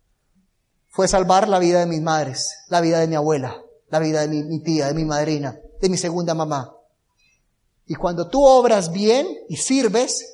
[0.87, 4.29] fue salvar la vida de mis madres, la vida de mi abuela, la vida de
[4.29, 6.77] mi, tía, de mi madrina, de mi segunda mamá.
[7.87, 10.33] Y cuando tú obras bien y sirves,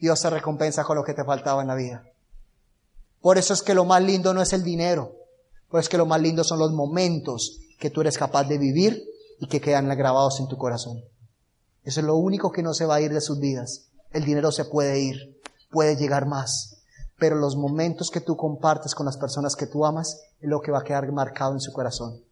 [0.00, 2.02] Dios te recompensa con lo que te faltaba en la vida.
[3.20, 5.14] Por eso es que lo más lindo no es el dinero,
[5.68, 8.58] por eso es que lo más lindo son los momentos que tú eres capaz de
[8.58, 9.00] vivir
[9.38, 11.04] y que quedan grabados en tu corazón.
[11.84, 13.91] Eso es lo único que no se va a ir de sus vidas.
[14.12, 15.40] El dinero se puede ir,
[15.70, 16.82] puede llegar más,
[17.18, 20.70] pero los momentos que tú compartes con las personas que tú amas es lo que
[20.70, 22.22] va a quedar marcado en su corazón.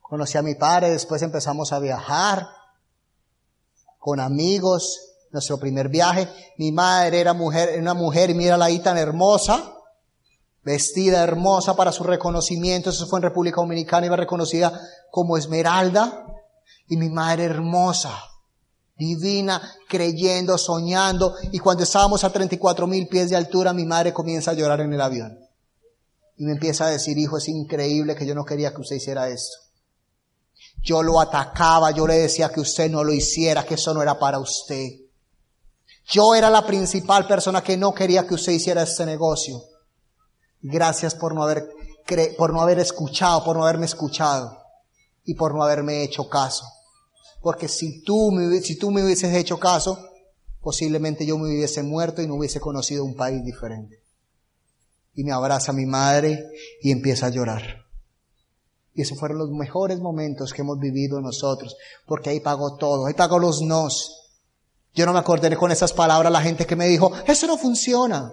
[0.00, 2.46] Conocí a mi padre, después empezamos a viajar
[3.98, 6.28] con amigos, nuestro primer viaje.
[6.58, 9.74] Mi madre era mujer, una mujer, y mira ahí tan hermosa,
[10.62, 12.90] vestida hermosa para su reconocimiento.
[12.90, 14.78] Eso fue en República Dominicana, iba reconocida
[15.10, 16.26] como Esmeralda.
[16.88, 18.12] Y mi madre hermosa,
[19.02, 21.34] divina, creyendo, soñando.
[21.50, 24.92] Y cuando estábamos a 34 mil pies de altura, mi madre comienza a llorar en
[24.92, 25.38] el avión.
[26.36, 29.28] Y me empieza a decir, hijo, es increíble que yo no quería que usted hiciera
[29.28, 29.56] esto.
[30.82, 34.18] Yo lo atacaba, yo le decía que usted no lo hiciera, que eso no era
[34.18, 34.88] para usted.
[36.06, 39.62] Yo era la principal persona que no quería que usted hiciera este negocio.
[40.60, 41.68] Gracias por no haber,
[42.36, 44.58] por no haber escuchado, por no haberme escuchado
[45.24, 46.64] y por no haberme hecho caso.
[47.42, 49.98] Porque si tú, me, si tú me hubieses hecho caso,
[50.60, 54.00] posiblemente yo me hubiese muerto y no hubiese conocido un país diferente.
[55.14, 56.46] Y me abraza mi madre
[56.80, 57.82] y empieza a llorar.
[58.94, 61.76] Y esos fueron los mejores momentos que hemos vivido nosotros,
[62.06, 64.22] porque ahí pagó todo, ahí pagó los nos,
[64.94, 68.32] yo no me acordé con esas palabras la gente que me dijo, eso no funciona,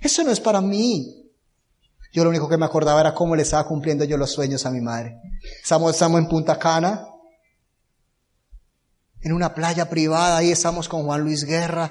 [0.00, 1.18] eso no es para mí.
[2.12, 4.70] Yo lo único que me acordaba era cómo le estaba cumpliendo yo los sueños a
[4.70, 5.16] mi madre.
[5.62, 7.08] Estamos, estamos en Punta Cana,
[9.22, 11.90] en una playa privada, ahí estamos con Juan Luis Guerra.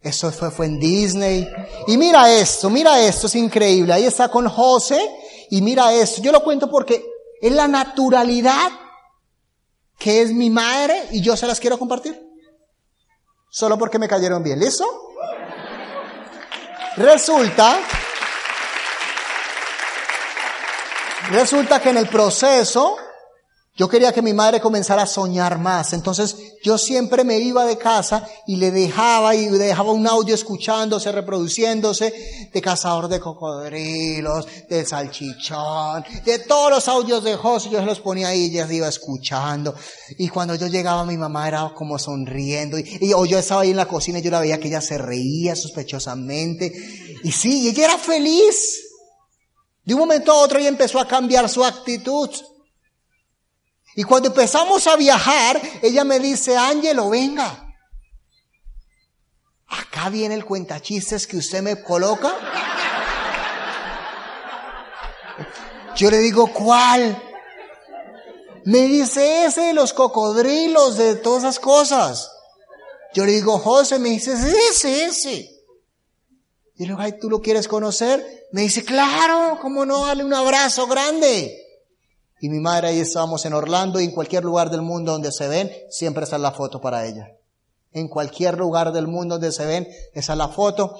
[0.00, 1.48] Eso fue, fue en Disney.
[1.86, 3.92] Y mira esto, mira esto, es increíble.
[3.92, 5.00] Ahí está con José
[5.50, 6.22] y mira esto.
[6.22, 7.04] Yo lo cuento porque
[7.40, 8.70] es la naturalidad
[9.98, 12.20] que es mi madre y yo se las quiero compartir.
[13.50, 14.58] Solo porque me cayeron bien.
[14.58, 14.86] ¿Listo?
[16.96, 17.78] Resulta,
[21.30, 22.96] resulta que en el proceso
[23.76, 25.92] yo quería que mi madre comenzara a soñar más.
[25.92, 31.10] Entonces yo siempre me iba de casa y le dejaba y dejaba un audio escuchándose,
[31.12, 32.12] reproduciéndose
[32.52, 37.70] de cazador de cocodrilos, de salchichón, de todos los audios de José.
[37.70, 39.74] Yo se los ponía ahí y ella iba escuchando.
[40.18, 42.76] Y cuando yo llegaba mi mamá era como sonriendo.
[42.78, 44.98] Y, o yo estaba ahí en la cocina y yo la veía que ella se
[44.98, 46.70] reía sospechosamente.
[47.22, 48.78] Y sí, ella era feliz.
[49.84, 52.28] De un momento a otro ella empezó a cambiar su actitud.
[53.96, 57.66] Y cuando empezamos a viajar, ella me dice, Ángelo, venga.
[59.66, 62.32] Acá viene el cuentachistes que usted me coloca.
[65.96, 67.20] Yo le digo, ¿cuál?
[68.64, 72.30] Me dice ese de los cocodrilos, de todas esas cosas.
[73.12, 74.32] Yo le digo, José, me dice,
[74.70, 75.50] ese, ese.
[76.76, 78.46] Y le digo, ay, ¿tú lo quieres conocer?
[78.52, 80.06] Me dice, claro, ¿cómo no?
[80.06, 81.56] Dale un abrazo grande.
[82.40, 85.46] Y mi madre ahí estábamos en Orlando y en cualquier lugar del mundo donde se
[85.46, 87.36] ven, siempre está la foto para ella.
[87.92, 90.96] En cualquier lugar del mundo donde se ven, esa es la foto.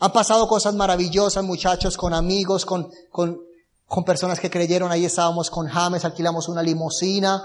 [0.00, 3.40] Han pasado cosas maravillosas, muchachos, con amigos, con, con,
[3.86, 7.42] con personas que creyeron, ahí estábamos con James, alquilamos una limusina.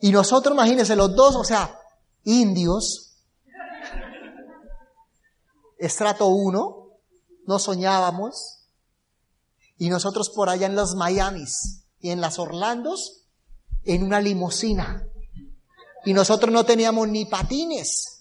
[0.00, 1.76] Y nosotros, imagínense, los dos, o sea,
[2.22, 3.16] indios,
[5.78, 6.90] estrato uno,
[7.44, 8.60] no soñábamos.
[9.78, 13.22] Y nosotros por allá en los Miamis y en las Orlandos,
[13.84, 15.06] en una limusina.
[16.04, 18.18] Y nosotros no teníamos ni patines.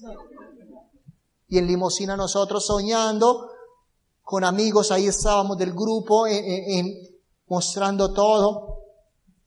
[1.48, 3.50] Y en limusina nosotros soñando,
[4.24, 6.26] con amigos, ahí estábamos del grupo,
[7.48, 8.78] mostrando todo.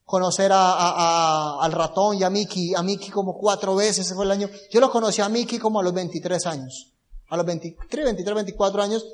[0.04, 4.32] Conocer a, al ratón y a Mickey, a Mickey como cuatro veces, ese fue el
[4.32, 4.50] año.
[4.70, 6.92] Yo lo conocí a Mickey como a los 23 años.
[7.28, 9.06] A los 23, 23, 24 años,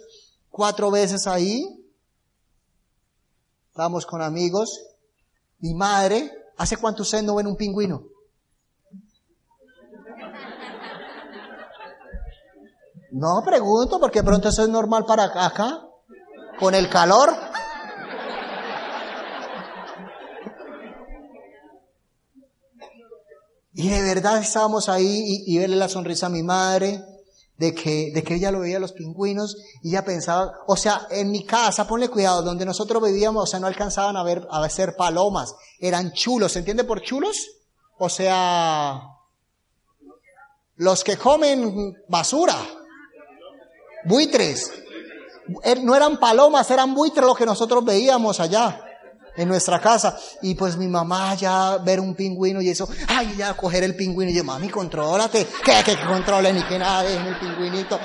[0.51, 1.65] cuatro veces ahí.
[3.69, 4.90] Estábamos con amigos.
[5.61, 8.03] Mi madre, ¿hace cuánto ustedes no ven un pingüino?
[13.13, 15.87] No pregunto porque pronto eso es normal para acá,
[16.59, 17.31] con el calor.
[23.73, 27.03] Y de verdad estábamos ahí y, verle la sonrisa a mi madre,
[27.61, 31.31] de que, de que ella lo veía los pingüinos y ella pensaba, o sea, en
[31.31, 34.97] mi casa, ponle cuidado, donde nosotros vivíamos, o sea, no alcanzaban a ver, a ser
[34.97, 37.37] palomas, eran chulos, ¿se entiende por chulos?
[37.99, 39.03] O sea,
[40.77, 42.57] los que comen basura
[44.07, 44.73] buitres.
[45.63, 48.83] Er, no eran palomas, eran buitres lo que nosotros veíamos allá
[49.37, 50.17] en nuestra casa.
[50.43, 54.31] Y pues mi mamá ya ver un pingüino y eso, ay, ya coger el pingüino.
[54.31, 55.47] Y yo, mami, contrólate.
[55.65, 55.83] ¿Qué?
[55.85, 57.99] Que controle ni que nada, en el pingüinito.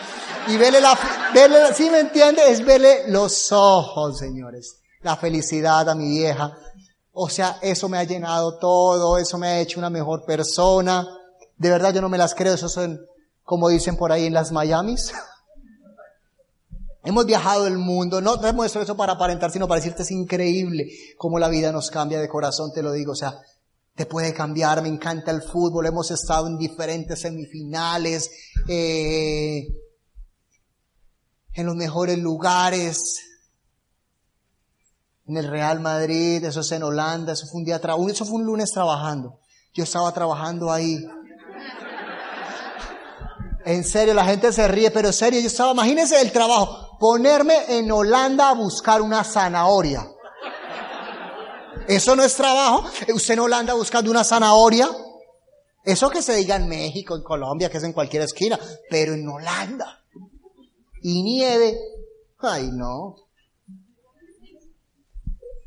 [0.48, 0.98] Y verle la,
[1.34, 2.42] verle, ¿sí me entiende?
[2.50, 4.78] Es verle los ojos, señores.
[5.02, 6.56] La felicidad a mi vieja.
[7.12, 11.08] O sea, eso me ha llenado todo, eso me ha hecho una mejor persona.
[11.58, 13.00] De verdad yo no me las creo, eso son,
[13.44, 15.14] como dicen por ahí en las Miamis.
[17.06, 20.90] Hemos viajado el mundo, no te muestro eso para aparentar, sino para decirte es increíble
[21.18, 23.40] cómo la vida nos cambia de corazón, te lo digo, o sea,
[23.94, 28.32] te puede cambiar, me encanta el fútbol, hemos estado en diferentes semifinales,
[28.68, 29.68] eh,
[31.54, 33.20] en los mejores lugares,
[35.28, 37.80] en el Real Madrid, eso es en Holanda, eso fue un día,
[38.10, 39.40] eso fue un lunes trabajando,
[39.76, 41.06] yo estaba trabajando ahí,
[43.66, 47.78] en serio, la gente se ríe, pero en serio, yo estaba, imagínense el trabajo, ponerme
[47.78, 50.08] en Holanda a buscar una zanahoria.
[51.88, 52.86] Eso no es trabajo.
[53.14, 54.90] Usted en Holanda buscando una zanahoria.
[55.84, 59.28] Eso que se diga en México, en Colombia, que es en cualquier esquina, pero en
[59.28, 60.04] Holanda.
[61.02, 61.78] Y nieve.
[62.40, 63.16] Ay, no.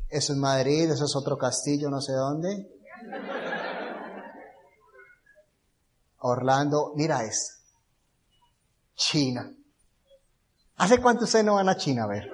[0.09, 2.67] Eso es Madrid, eso es otro castillo, no sé dónde.
[6.19, 7.53] Orlando, mira esto.
[8.95, 9.53] China.
[10.79, 12.31] ¿Hace cuánto ustedes no van a China a ver?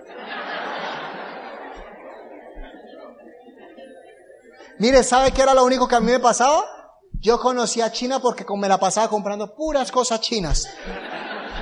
[4.78, 6.64] Mire, ¿sabe qué era lo único que a mí me pasaba?
[7.14, 10.68] Yo conocía a China porque me la pasaba comprando puras cosas chinas.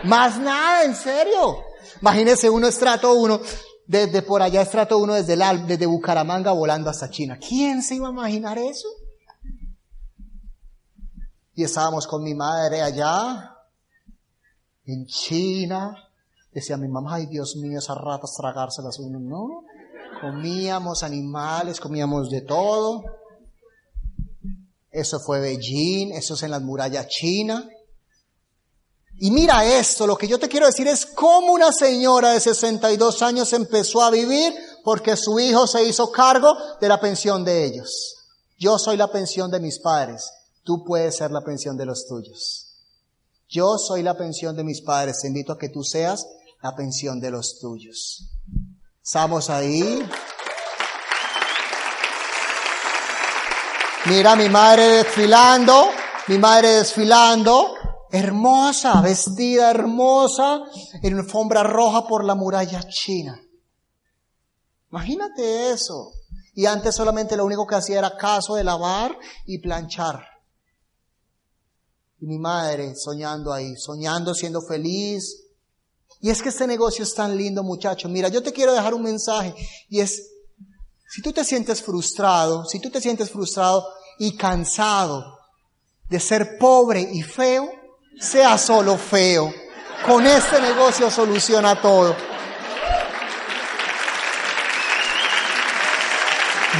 [0.04, 1.64] Más nada, en serio.
[2.02, 3.40] Imagínese uno estrato uno,
[3.88, 7.38] desde por allá estrato uno desde, el, desde Bucaramanga volando hasta China.
[7.38, 8.90] ¿Quién se iba a imaginar eso?
[11.54, 13.56] Y estábamos con mi madre allá,
[14.84, 16.03] en China.
[16.54, 19.64] Decía mi mamá, ay Dios mío, esas ratas tragárselas uno, no.
[20.22, 23.04] Comíamos animales, comíamos de todo.
[24.92, 27.64] Eso fue Beijing, eso es en las murallas chinas.
[29.18, 33.22] Y mira esto, lo que yo te quiero decir es cómo una señora de 62
[33.22, 38.18] años empezó a vivir porque su hijo se hizo cargo de la pensión de ellos.
[38.58, 40.30] Yo soy la pensión de mis padres,
[40.64, 42.70] tú puedes ser la pensión de los tuyos.
[43.50, 46.26] Yo soy la pensión de mis padres, te invito a que tú seas
[46.64, 48.26] la pensión de los tuyos.
[49.04, 50.02] Estamos ahí.
[54.06, 55.90] Mira mi madre desfilando,
[56.28, 57.76] mi madre desfilando,
[58.10, 60.62] hermosa, vestida hermosa,
[61.02, 63.38] en alfombra roja por la muralla china.
[64.90, 66.14] Imagínate eso.
[66.54, 70.26] Y antes solamente lo único que hacía era caso de lavar y planchar.
[72.22, 75.43] Y mi madre soñando ahí, soñando, siendo feliz.
[76.24, 78.08] Y es que este negocio es tan lindo, muchacho.
[78.08, 79.54] Mira, yo te quiero dejar un mensaje
[79.90, 80.32] y es,
[81.06, 83.86] si tú te sientes frustrado, si tú te sientes frustrado
[84.18, 85.38] y cansado
[86.08, 87.70] de ser pobre y feo,
[88.22, 89.54] sea solo feo.
[90.06, 92.16] Con este negocio soluciona todo.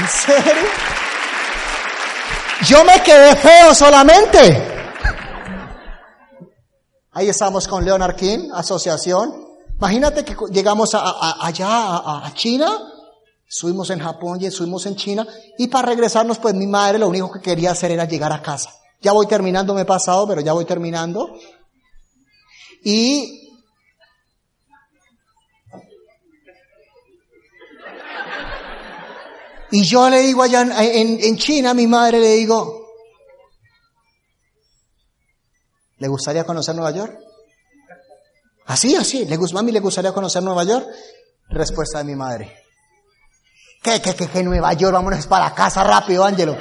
[0.00, 0.70] ¿En serio?
[2.66, 4.73] Yo me quedé feo solamente.
[7.14, 9.32] Ahí estamos con Leonard King, asociación.
[9.76, 12.90] Imagínate que llegamos allá, a, China,
[13.48, 15.24] Estuvimos en Japón y estuvimos en China.
[15.58, 18.74] Y para regresarnos, pues mi madre lo único que quería hacer era llegar a casa.
[19.00, 21.38] Ya voy terminando, me he pasado, pero ya voy terminando.
[22.82, 23.42] Y
[29.70, 32.83] Y yo le digo allá en, en, China, a mi madre le digo,
[36.04, 37.18] ¿le gustaría conocer Nueva York?
[38.66, 40.86] Así, así, ¿le, mami, ¿le gustaría conocer Nueva York?
[41.48, 42.54] Respuesta de mi madre.
[43.82, 44.92] ¿Qué, qué, qué, qué Nueva York?
[44.92, 46.58] Vámonos para casa rápido, Ángelo.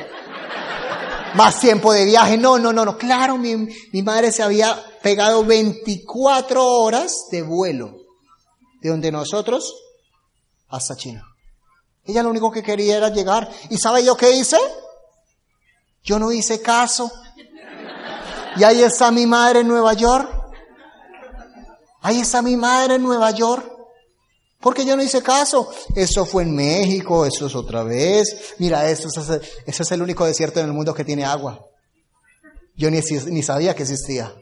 [1.33, 2.37] Más tiempo de viaje.
[2.37, 2.97] No, no, no, no.
[2.97, 7.97] Claro, mi, mi madre se había pegado 24 horas de vuelo.
[8.81, 9.75] De donde nosotros
[10.69, 11.21] hasta China.
[12.05, 13.51] Ella lo único que quería era llegar.
[13.69, 14.57] ¿Y sabe yo qué hice?
[16.01, 17.11] Yo no hice caso.
[18.55, 20.29] Y ahí está mi madre en Nueva York.
[22.01, 23.69] Ahí está mi madre en Nueva York.
[24.59, 25.69] Porque yo no hice caso.
[25.95, 28.55] Eso fue en México, eso es otra vez.
[28.59, 29.09] Mira, eso
[29.65, 31.59] es, el único desierto en el mundo que tiene agua.
[32.75, 34.33] Yo ni, ni sabía que existía.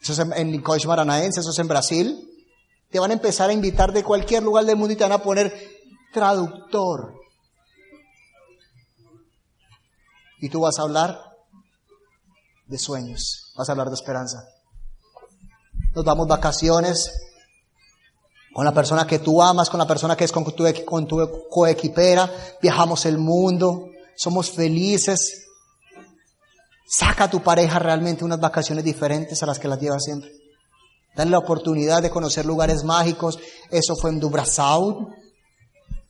[0.00, 2.24] Eso es en, en Maranaense, eso es en Brasil.
[2.90, 5.22] Te van a empezar a invitar de cualquier lugar del mundo y te van a
[5.22, 5.52] poner
[6.12, 7.14] traductor.
[10.40, 11.27] Y tú vas a hablar
[12.68, 14.44] de sueños, vas a hablar de esperanza.
[15.94, 17.10] Nos damos vacaciones
[18.52, 21.48] con la persona que tú amas, con la persona que es con tu, con tu
[21.50, 25.44] coequipera, viajamos el mundo, somos felices.
[26.86, 30.30] Saca a tu pareja realmente unas vacaciones diferentes a las que las lleva siempre.
[31.14, 33.38] Dale la oportunidad de conocer lugares mágicos.
[33.70, 35.08] Eso fue en Dubrasau,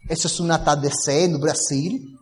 [0.09, 2.18] eso es un atardecer en Brasil.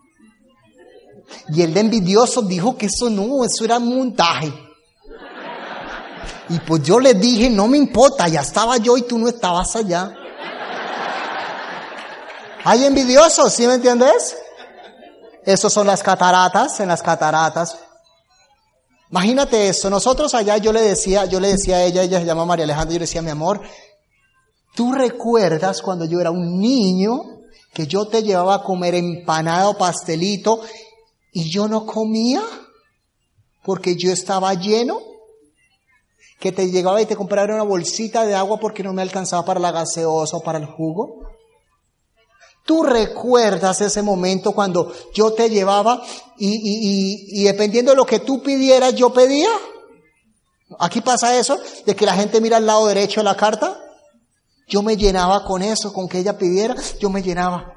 [1.49, 4.53] Y el envidioso dijo que eso no, eso era montaje.
[6.49, 9.75] Y pues yo le dije, no me importa, ya estaba yo y tú no estabas
[9.77, 10.15] allá.
[12.65, 14.37] Hay envidiosos, ¿sí me entiendes?
[15.45, 17.79] Esas son las cataratas, en las cataratas.
[19.11, 22.45] Imagínate eso, nosotros allá yo le decía, yo le decía a ella, ella se llama
[22.45, 23.61] María Alejandra, yo le decía, mi amor,
[24.75, 27.23] ¿tú recuerdas cuando yo era un niño
[27.73, 30.61] que yo te llevaba a comer empanado, pastelito,
[31.37, 32.43] y yo no comía
[33.63, 34.99] porque yo estaba lleno,
[36.41, 39.61] que te llegaba y te compraba una bolsita de agua porque no me alcanzaba para
[39.61, 41.27] la gaseosa o para el jugo.
[42.65, 46.03] Tú recuerdas ese momento cuando yo te llevaba
[46.39, 49.51] y, y, y, dependiendo de lo que tú pidieras, yo pedía.
[50.79, 53.83] Aquí pasa eso, de que la gente mira al lado derecho de la carta
[54.69, 57.75] yo me llenaba con eso, con que ella pidiera, yo me llenaba.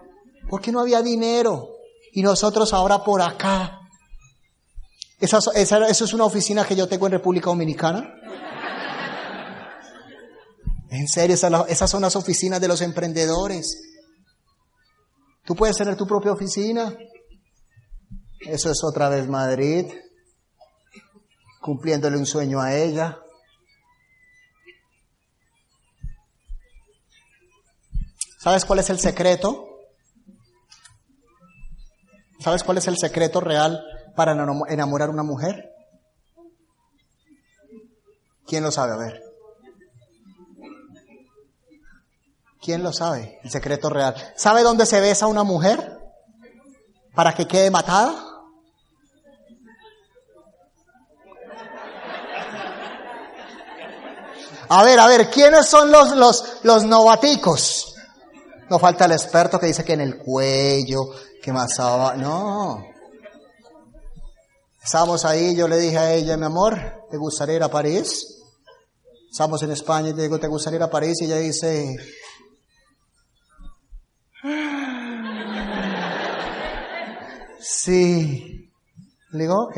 [0.50, 1.69] Porque no había dinero.
[2.14, 3.80] Y nosotros ahora por acá.
[5.20, 8.16] Esa, esa, eso es una oficina que yo tengo en República Dominicana.
[10.90, 13.80] En serio, esas son las oficinas de los emprendedores.
[15.46, 16.96] Tú puedes tener tu propia oficina.
[18.40, 19.86] Eso es otra vez Madrid,
[21.62, 23.20] cumpliéndole un sueño a ella.
[28.40, 29.69] ¿Sabes cuál es el secreto?
[32.40, 33.84] ¿Sabes cuál es el secreto real
[34.16, 34.32] para
[34.70, 35.74] enamorar a una mujer?
[38.48, 38.94] ¿Quién lo sabe?
[38.94, 39.22] A ver.
[42.62, 43.40] ¿Quién lo sabe?
[43.44, 44.16] El secreto real.
[44.36, 45.98] ¿Sabe dónde se besa una mujer?
[47.14, 48.14] Para que quede matada.
[54.70, 57.89] A ver, a ver, ¿quiénes son los, los, los novaticos?
[58.70, 61.00] No falta el experto que dice que en el cuello,
[61.42, 62.84] que más No.
[64.84, 68.40] Estábamos ahí, yo le dije a ella, mi amor, ¿te gustaría ir a París?
[69.30, 71.18] Estamos en España y le digo, ¿te gustaría ir a París?
[71.22, 71.96] Y ella dice,
[77.60, 78.72] sí.
[79.32, 79.78] Le digo, ok.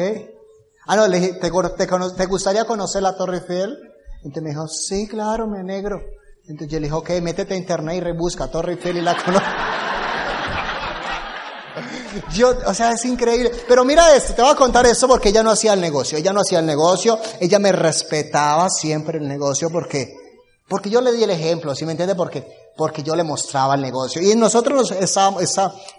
[0.87, 3.77] Ah, no, le dije, ¿te, te, gustaría conocer la Torre Eiffel?
[4.23, 6.01] Y entonces me dijo, sí, claro, me negro.
[6.47, 9.47] Entonces yo le dije, ok, métete a internet y rebusca Torre Eiffel y la conozco.
[12.33, 13.51] Yo, o sea, es increíble.
[13.67, 16.17] Pero mira esto, te voy a contar esto porque ella no hacía el negocio.
[16.17, 20.13] Ella no hacía el negocio, ella me respetaba siempre el negocio porque,
[20.67, 22.15] porque yo le di el ejemplo, ¿sí me entiende?
[22.15, 22.45] Porque
[22.81, 24.23] porque yo le mostraba el negocio.
[24.23, 25.43] Y nosotros estábamos,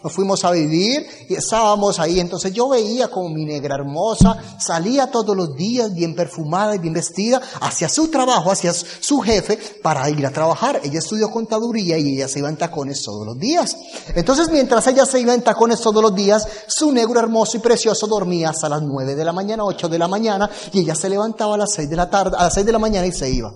[0.03, 2.19] nos fuimos a vivir y estábamos ahí.
[2.19, 6.93] Entonces yo veía como mi negra hermosa salía todos los días bien perfumada y bien
[6.93, 10.81] vestida hacia su trabajo, hacia su jefe para ir a trabajar.
[10.83, 13.77] Ella estudió contaduría y ella se iba en tacones todos los días.
[14.13, 18.07] Entonces mientras ella se iba en tacones todos los días, su negro hermoso y precioso
[18.07, 21.55] dormía hasta las nueve de la mañana, ocho de la mañana y ella se levantaba
[21.55, 23.53] a las seis de la tarde, a las seis de la mañana y se iba.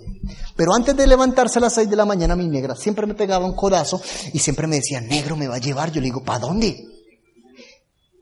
[0.58, 3.46] Pero antes de levantarse a las 6 de la mañana, mi negra siempre me pegaba
[3.46, 4.00] un codazo
[4.32, 5.92] y siempre me decía, negro, me va a llevar.
[5.92, 6.86] Yo le digo, ¿para dónde?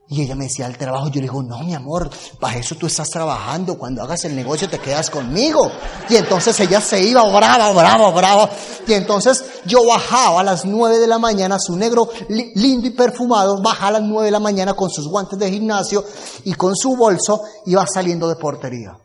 [0.07, 1.07] Y ella me decía, al trabajo.
[1.07, 3.75] Yo le digo, no, mi amor, para eso tú estás trabajando.
[3.75, 5.71] Cuando hagas el negocio te quedas conmigo.
[6.09, 8.49] Y entonces ella se iba brava, brava, brava.
[8.87, 12.91] Y entonces yo bajaba a las 9 de la mañana, su negro li- lindo y
[12.91, 16.05] perfumado, baja a las 9 de la mañana con sus guantes de gimnasio
[16.43, 18.95] y con su bolso iba saliendo de portería.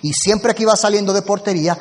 [0.00, 1.78] Y siempre que iba saliendo de portería,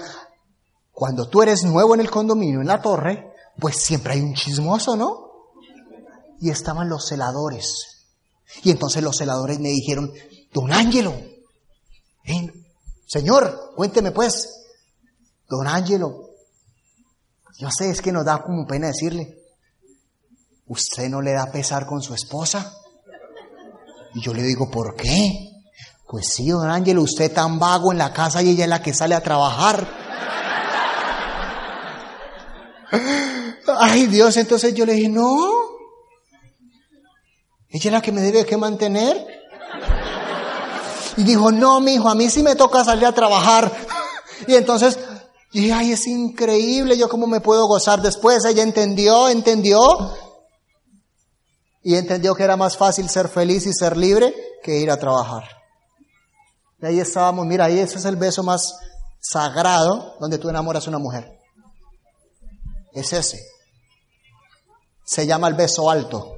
[0.97, 4.95] cuando tú eres nuevo en el condominio, en la torre, pues siempre hay un chismoso,
[4.95, 5.27] ¿no?
[6.41, 8.07] Y estaban los celadores.
[8.63, 10.11] Y entonces los celadores me dijeron,
[10.51, 11.13] don Ángelo,
[13.05, 14.49] señor, cuénteme pues,
[15.47, 16.31] don Ángelo,
[17.59, 19.37] yo sé, es que nos da como pena decirle,
[20.65, 22.73] ¿usted no le da pesar con su esposa?
[24.15, 25.51] Y yo le digo, ¿por qué?
[26.07, 28.95] Pues sí, don Ángelo, usted tan vago en la casa y ella es la que
[28.95, 30.06] sale a trabajar.
[33.79, 35.67] Ay Dios, entonces yo le dije, no,
[37.69, 39.27] ella es la que me debe que mantener.
[41.17, 43.71] Y dijo, no, mi hijo, a mí sí me toca salir a trabajar.
[44.47, 44.99] Y entonces
[45.51, 48.45] dije, ay, es increíble, yo cómo me puedo gozar después.
[48.45, 49.79] Ella entendió, entendió.
[51.83, 54.33] Y entendió que era más fácil ser feliz y ser libre
[54.63, 55.43] que ir a trabajar.
[56.81, 58.75] Y ahí estábamos, mira, ahí ese es el beso más
[59.19, 61.36] sagrado donde tú enamoras a una mujer.
[62.97, 63.39] Es ese.
[65.05, 66.35] Se llama el beso alto.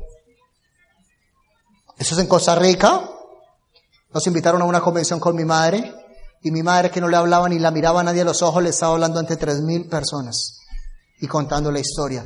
[1.97, 3.09] Eso es en Costa Rica.
[4.13, 5.93] Nos invitaron a una convención con mi madre
[6.43, 8.61] y mi madre que no le hablaba ni la miraba a nadie a los ojos
[8.61, 10.59] le estaba hablando ante tres mil personas
[11.21, 12.25] y contando la historia.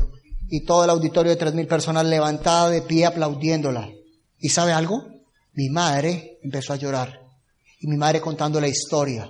[0.50, 3.88] Y todo el auditorio de tres mil personas levantada de pie aplaudiéndola.
[4.40, 5.04] ¿Y sabe algo?
[5.54, 7.20] Mi madre empezó a llorar.
[7.80, 9.30] Y mi madre contando la historia.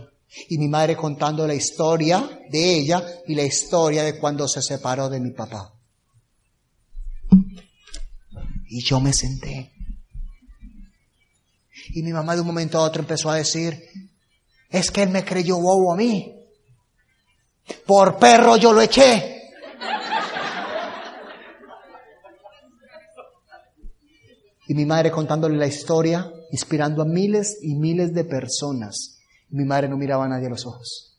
[0.49, 5.09] Y mi madre contando la historia de ella y la historia de cuando se separó
[5.09, 5.73] de mi papá.
[8.67, 9.71] Y yo me senté.
[11.93, 13.87] Y mi mamá de un momento a otro empezó a decir,
[14.69, 16.33] es que él me creyó bobo a mí.
[17.85, 19.51] Por perro yo lo eché.
[24.67, 29.12] Y mi madre contándole la historia, inspirando a miles y miles de personas.
[29.53, 31.15] Mi madre no miraba a nadie a los ojos.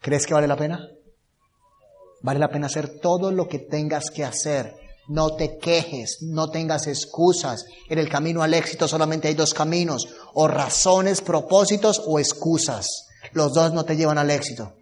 [0.00, 0.80] ¿Crees que vale la pena?
[2.22, 4.74] Vale la pena hacer todo lo que tengas que hacer.
[5.06, 7.66] No te quejes, no tengas excusas.
[7.90, 12.86] En el camino al éxito solamente hay dos caminos, o razones, propósitos o excusas.
[13.32, 14.72] Los dos no te llevan al éxito.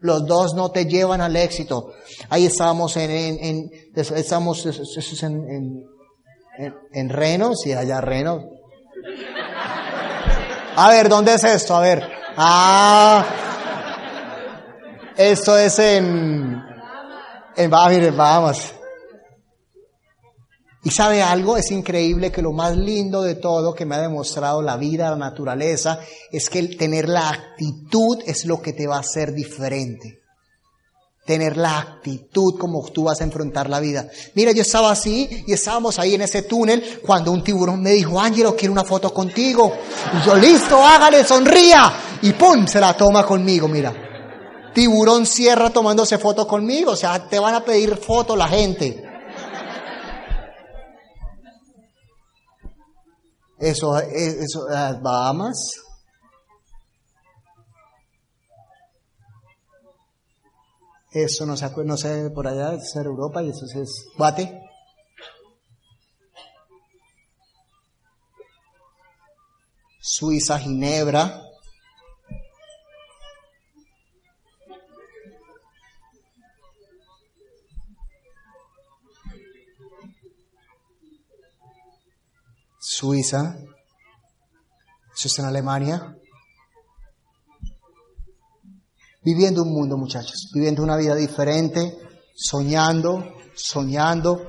[0.00, 1.92] Los dos no te llevan al éxito.
[2.30, 5.84] Ahí estábamos en, en, en en, en,
[6.58, 8.42] en, en Reno, sí, allá Reno.
[10.76, 11.76] A ver, ¿dónde es esto?
[11.76, 12.02] A ver.
[12.36, 13.24] Ah,
[15.16, 16.60] esto es en,
[17.56, 18.74] en, ah, mire, Bahamas.
[20.82, 24.60] Y sabe algo, es increíble que lo más lindo de todo que me ha demostrado
[24.60, 26.00] la vida, la naturaleza,
[26.30, 30.23] es que tener la actitud es lo que te va a hacer diferente.
[31.24, 34.06] Tener la actitud como tú vas a enfrentar la vida.
[34.34, 38.20] Mira, yo estaba así y estábamos ahí en ese túnel cuando un tiburón me dijo,
[38.20, 39.72] Ángelo, quiero una foto contigo.
[40.12, 41.92] Y yo, listo, hágale, sonría.
[42.22, 43.92] Y pum, se la toma conmigo, mira.
[44.74, 46.92] Tiburón cierra tomándose foto conmigo.
[46.92, 49.02] O sea, te van a pedir foto la gente.
[53.58, 55.83] Eso, eso, las Bahamas.
[61.14, 64.60] Eso no acuerda, no sé, por allá, ser Europa y eso es Guate.
[70.00, 71.40] Suiza, Ginebra.
[82.80, 83.56] Suiza,
[85.14, 86.16] eso está en Alemania.
[89.24, 91.98] Viviendo un mundo, muchachos, viviendo una vida diferente,
[92.34, 94.42] soñando, soñando.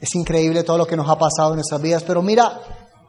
[0.00, 2.60] Es increíble todo lo que nos ha pasado en nuestras vidas, pero mira,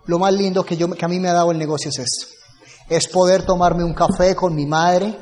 [0.05, 2.27] lo más lindo que, yo, que a mí me ha dado el negocio es esto.
[2.89, 5.17] Es poder tomarme un café con mi madre,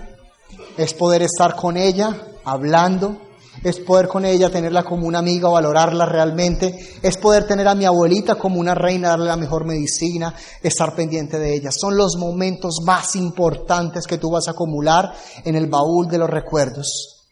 [0.77, 3.17] es poder estar con ella hablando,
[3.63, 7.85] es poder con ella tenerla como una amiga, valorarla realmente, es poder tener a mi
[7.85, 11.71] abuelita como una reina, darle la mejor medicina, estar pendiente de ella.
[11.71, 16.29] Son los momentos más importantes que tú vas a acumular en el baúl de los
[16.29, 17.25] recuerdos.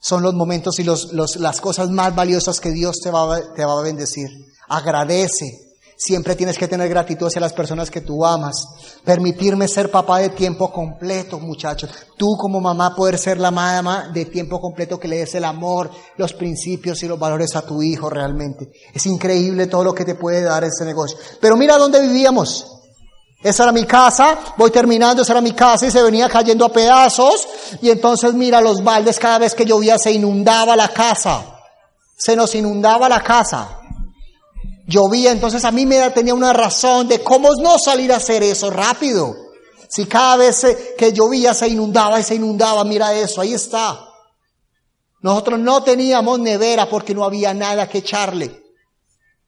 [0.00, 3.78] Son los momentos y los, las cosas más valiosas que Dios te va, te va
[3.78, 4.28] a bendecir.
[4.68, 5.67] Agradece.
[6.00, 8.54] Siempre tienes que tener gratitud hacia las personas que tú amas.
[9.04, 11.90] Permitirme ser papá de tiempo completo, muchachos.
[12.16, 15.90] Tú como mamá poder ser la mamá de tiempo completo que le des el amor,
[16.16, 18.70] los principios y los valores a tu hijo realmente.
[18.94, 21.18] Es increíble todo lo que te puede dar ese negocio.
[21.40, 22.64] Pero mira dónde vivíamos.
[23.42, 26.72] Esa era mi casa, voy terminando, esa era mi casa y se venía cayendo a
[26.72, 27.48] pedazos.
[27.82, 31.42] Y entonces mira los baldes, cada vez que llovía se inundaba la casa.
[32.16, 33.78] Se nos inundaba la casa
[34.88, 38.70] llovía, entonces a mí me tenía una razón de cómo no salir a hacer eso
[38.70, 39.36] rápido.
[39.88, 40.66] Si cada vez
[40.96, 44.06] que llovía se inundaba y se inundaba, mira eso, ahí está.
[45.20, 48.62] Nosotros no teníamos nevera porque no había nada que echarle.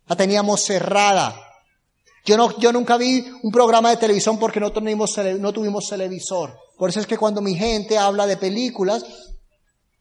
[0.07, 1.34] La teníamos cerrada.
[2.24, 6.55] Yo, no, yo nunca vi un programa de televisión porque no tuvimos, no tuvimos televisor.
[6.76, 9.05] Por eso es que cuando mi gente habla de películas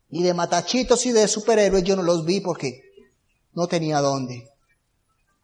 [0.10, 2.82] y de matachitos y de superhéroes, yo no los vi porque
[3.54, 4.49] no tenía dónde.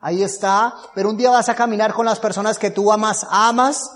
[0.06, 0.72] Ahí está.
[0.93, 3.89] Pero un día vas a caminar con las personas que tú amas, amas,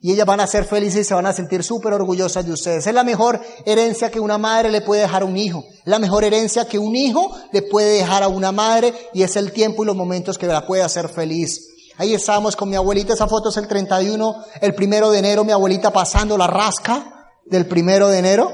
[0.00, 2.86] y ellas van a ser felices y se van a sentir súper orgullosas de ustedes.
[2.86, 5.64] Es la mejor herencia que una madre le puede dejar a un hijo.
[5.68, 9.34] Es la mejor herencia que un hijo le puede dejar a una madre y es
[9.34, 11.66] el tiempo y los momentos que la puede hacer feliz.
[11.98, 15.50] Ahí estábamos con mi abuelita, esa foto es el 31, el primero de enero, mi
[15.50, 18.52] abuelita pasando la rasca del primero de enero.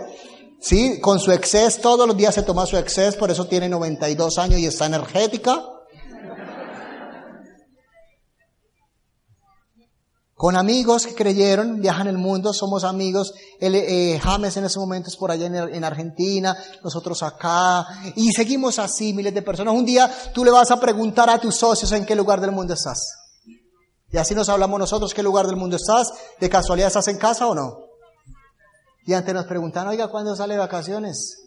[0.61, 4.39] Sí, con su exceso, todos los días se toma su exceso, por eso tiene 92
[4.39, 5.63] años y está energética.
[10.37, 13.33] Con amigos que creyeron, viajan el mundo, somos amigos.
[13.59, 19.15] Eh, James en ese momento es por allá en, Argentina, nosotros acá, y seguimos así,
[19.15, 19.73] miles de personas.
[19.73, 22.75] Un día tú le vas a preguntar a tus socios en qué lugar del mundo
[22.75, 23.15] estás.
[24.13, 26.13] Y así nos hablamos nosotros, ¿qué lugar del mundo estás?
[26.39, 27.79] ¿De casualidad estás en casa o no?
[29.07, 31.39] Y antes nos preguntan, oiga, ¿cuándo sale de vacaciones?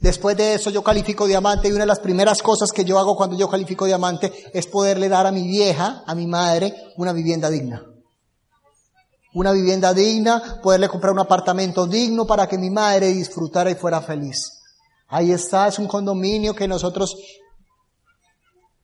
[0.00, 3.14] Después de eso yo califico diamante y una de las primeras cosas que yo hago
[3.16, 7.50] cuando yo califico diamante es poderle dar a mi vieja, a mi madre, una vivienda
[7.50, 7.84] digna.
[9.34, 14.00] Una vivienda digna, poderle comprar un apartamento digno para que mi madre disfrutara y fuera
[14.00, 14.62] feliz.
[15.08, 17.16] Ahí está, es un condominio que nosotros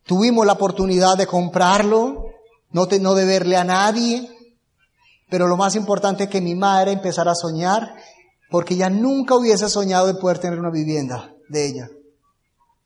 [0.05, 2.27] tuvimos la oportunidad de comprarlo,
[2.73, 4.31] no, no deberle a nadie,
[5.31, 7.97] pero lo más importante es que mi madre empezara a soñar
[8.51, 11.89] porque ella nunca hubiese soñado de poder tener una vivienda de ella.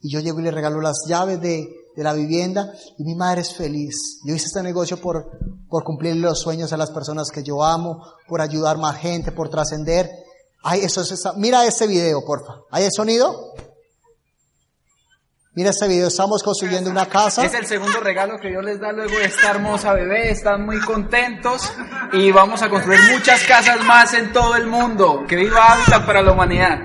[0.00, 3.42] Y yo llego y le regalo las llaves de, de la vivienda y mi madre
[3.42, 4.20] es feliz.
[4.24, 5.30] Yo hice este negocio por,
[5.68, 9.50] por cumplir los sueños a las personas que yo amo, por ayudar más gente, por
[9.50, 10.10] trascender.
[10.62, 12.60] Ay, eso es Mira ese video, porfa.
[12.70, 13.52] ¿Hay el sonido?
[15.52, 17.44] Mira este video, estamos construyendo una casa.
[17.44, 20.30] Es el segundo regalo que Dios les da luego de esta hermosa bebé.
[20.30, 21.74] Están muy contentos
[22.12, 25.24] y vamos a construir muchas casas más en todo el mundo.
[25.26, 26.78] Que viva Hábitat para la humanidad.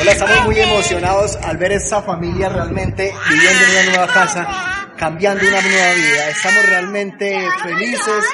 [0.00, 5.42] Hola, estamos muy emocionados al ver esta familia realmente viviendo en una nueva casa, cambiando
[5.48, 6.28] una nueva vida.
[6.28, 8.24] Estamos realmente felices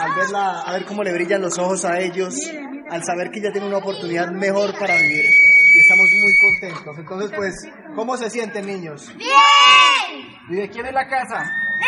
[0.00, 2.36] al verla, a ver cómo le brillan los ojos a ellos,
[2.88, 5.26] al saber que ya tienen una oportunidad mejor para vivir.
[5.74, 6.98] Y estamos muy contentos.
[6.98, 7.54] Entonces, pues,
[7.94, 9.06] ¿Cómo se sienten, niños?
[9.16, 9.30] ¡Bien!
[10.50, 11.52] ¿Y de quién es la casa?
[11.78, 11.86] ¡De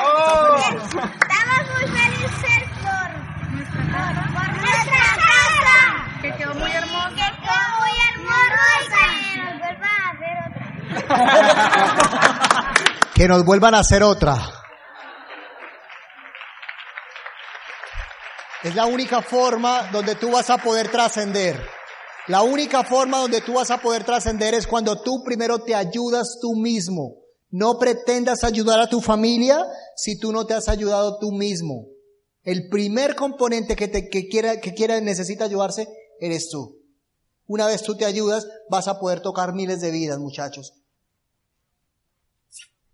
[0.00, 0.84] nosotros!
[0.84, 3.08] Estamos muy felices por
[3.52, 4.22] nuestra casa.
[4.34, 5.76] Por nuestra casa.
[6.20, 7.14] Que quedó muy hermosa.
[7.14, 9.02] Que quedó muy hermosa.
[9.14, 10.42] Que nos vuelvan a hacer
[12.52, 13.02] otra.
[13.14, 14.36] que nos vuelvan a hacer otra.
[18.64, 21.81] Es la única forma donde tú vas a poder trascender.
[22.28, 26.38] La única forma donde tú vas a poder trascender es cuando tú primero te ayudas
[26.40, 27.16] tú mismo.
[27.50, 29.64] No pretendas ayudar a tu familia
[29.96, 31.88] si tú no te has ayudado tú mismo.
[32.44, 35.88] El primer componente que, te, que quiera, que quiera, necesita ayudarse,
[36.20, 36.78] eres tú.
[37.46, 40.72] Una vez tú te ayudas, vas a poder tocar miles de vidas, muchachos.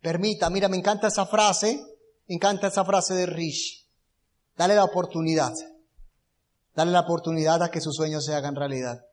[0.01, 1.81] Permita, mira, me encanta esa frase,
[2.27, 3.87] me encanta esa frase de Rich.
[4.57, 5.53] Dale la oportunidad.
[6.75, 9.08] Dale la oportunidad a que sus sueños se hagan realidad.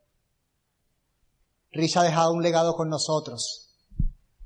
[1.76, 3.68] Rich ha dejado un legado con nosotros.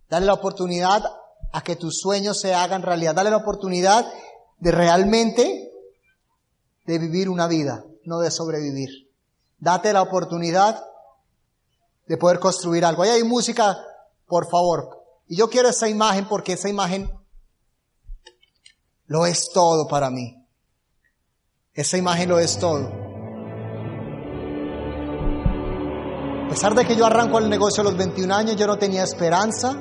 [0.10, 1.04] Dale la oportunidad
[1.52, 3.14] a que tus sueños se hagan realidad.
[3.14, 4.12] Dale la oportunidad
[4.58, 5.72] de realmente
[6.86, 8.90] de vivir una vida, no de sobrevivir.
[9.60, 10.84] Date la oportunidad
[12.08, 13.04] de poder construir algo.
[13.04, 13.78] Ahí hay música,
[14.26, 14.90] por favor.
[15.28, 17.12] Y yo quiero esa imagen porque esa imagen
[19.06, 20.36] lo es todo para mí.
[21.76, 22.99] Esa imagen lo es todo.
[26.50, 29.04] A pesar de que yo arranco el negocio a los 21 años, yo no tenía
[29.04, 29.78] esperanza.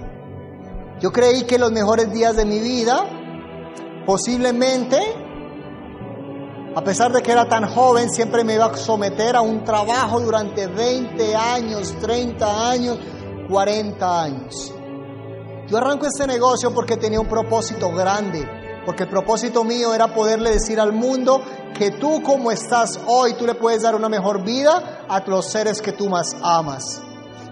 [1.01, 5.01] Yo creí que los mejores días de mi vida, posiblemente,
[6.77, 10.21] a pesar de que era tan joven, siempre me iba a someter a un trabajo
[10.21, 12.99] durante 20 años, 30 años,
[13.49, 14.75] 40 años.
[15.69, 18.47] Yo arranco este negocio porque tenía un propósito grande,
[18.85, 21.43] porque el propósito mío era poderle decir al mundo
[21.79, 25.81] que tú como estás hoy, tú le puedes dar una mejor vida a los seres
[25.81, 27.01] que tú más amas.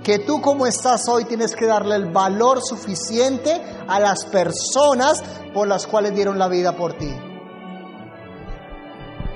[0.02, 5.22] Que tú como estás hoy tienes que darle el valor suficiente a las personas
[5.52, 7.12] por las cuales dieron la vida por ti.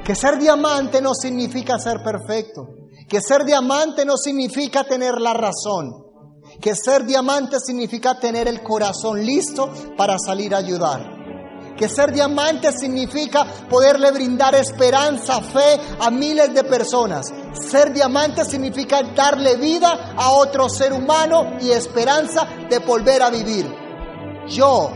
[0.05, 2.67] Que ser diamante no significa ser perfecto.
[3.09, 5.93] Que ser diamante no significa tener la razón.
[6.61, 11.20] Que ser diamante significa tener el corazón listo para salir a ayudar.
[11.81, 17.33] Que ser diamante significa poderle brindar esperanza, fe a miles de personas.
[17.55, 23.67] Ser diamante significa darle vida a otro ser humano y esperanza de volver a vivir.
[24.49, 24.91] Yo,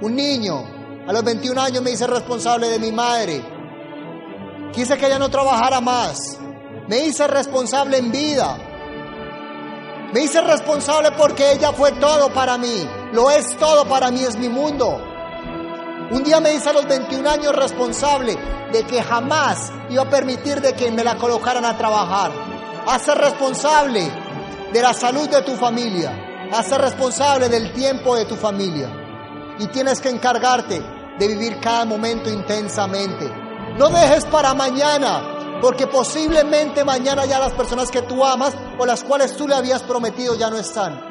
[0.00, 3.42] un niño, a los 21 años me hice responsable de mi madre.
[4.72, 6.38] Quise que ella no trabajara más.
[6.86, 8.56] Me hice responsable en vida.
[10.12, 12.88] Me hice responsable porque ella fue todo para mí.
[13.12, 15.07] Lo es todo para mí, es mi mundo.
[16.10, 18.34] Un día me hice a los 21 años responsable
[18.72, 22.32] de que jamás iba a permitir de que me la colocaran a trabajar.
[23.04, 24.10] Ser responsable
[24.72, 26.48] de la salud de tu familia.
[26.66, 28.88] Ser responsable del tiempo de tu familia.
[29.58, 30.80] Y tienes que encargarte
[31.18, 33.30] de vivir cada momento intensamente.
[33.76, 39.04] No dejes para mañana, porque posiblemente mañana ya las personas que tú amas o las
[39.04, 41.07] cuales tú le habías prometido ya no están.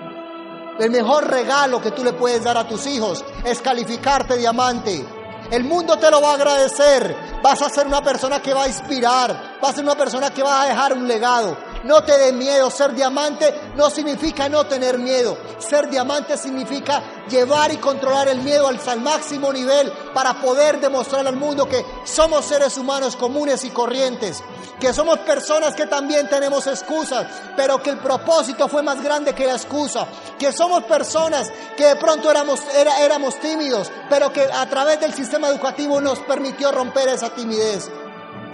[0.79, 5.03] El mejor regalo que tú le puedes dar a tus hijos es calificarte diamante.
[5.49, 7.15] El mundo te lo va a agradecer.
[7.41, 9.57] Vas a ser una persona que va a inspirar.
[9.61, 11.57] Vas a ser una persona que va a dejar un legado.
[11.83, 12.69] No te dé miedo.
[12.69, 15.37] Ser diamante no significa no tener miedo.
[15.59, 21.35] Ser diamante significa llevar y controlar el miedo al, máximo nivel para poder demostrar al
[21.35, 24.43] mundo que somos seres humanos comunes y corrientes.
[24.79, 27.25] Que somos personas que también tenemos excusas,
[27.55, 30.07] pero que el propósito fue más grande que la excusa.
[30.37, 32.61] Que somos personas que de pronto éramos,
[32.99, 37.89] éramos tímidos, pero que a través del sistema educativo nos permitió romper esa timidez.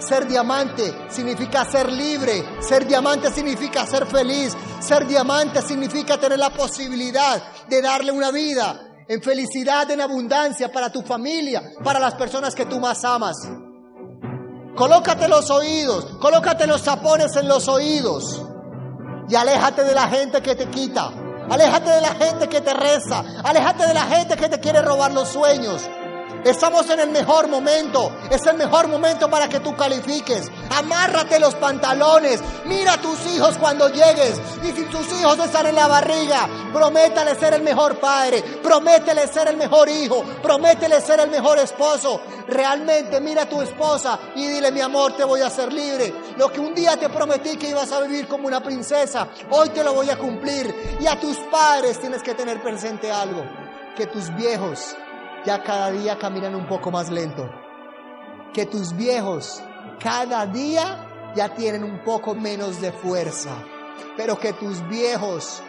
[0.08, 6.50] Ser diamante significa ser libre, ser diamante significa ser feliz, ser diamante significa tener la
[6.50, 12.54] posibilidad de darle una vida en felicidad, en abundancia para tu familia, para las personas
[12.54, 13.38] que tú más amas.
[14.76, 18.44] Colócate los oídos, colócate los tapones en los oídos
[19.30, 21.12] y aléjate de la gente que te quita,
[21.50, 25.14] aléjate de la gente que te reza, aléjate de la gente que te quiere robar
[25.14, 25.82] los sueños.
[26.44, 28.12] Estamos en el mejor momento.
[28.30, 30.52] Es el mejor momento para que tú califiques.
[30.72, 32.42] Amárrate los pantalones.
[32.66, 34.42] Mira a tus hijos cuando llegues.
[34.62, 38.42] Y si tus hijos están en la barriga, prométale ser el mejor padre.
[38.62, 40.24] Prométele ser el mejor hijo.
[40.42, 42.20] Prométele ser el mejor esposo.
[42.50, 46.14] Realmente mira a tu esposa y dile, mi amor, te voy a hacer libre.
[46.36, 49.82] Lo que un día te prometí que ibas a vivir como una princesa, hoy te
[49.82, 50.98] lo voy a cumplir.
[51.00, 53.46] Y a tus padres tienes que tener presente algo.
[53.96, 54.94] Que tus viejos
[55.46, 57.50] ya cada día caminan un poco más lento.
[58.54, 59.62] Que tus viejos
[60.00, 63.52] cada día ya tienen un poco menos de fuerza.
[64.18, 65.62] Pero que tus viejos,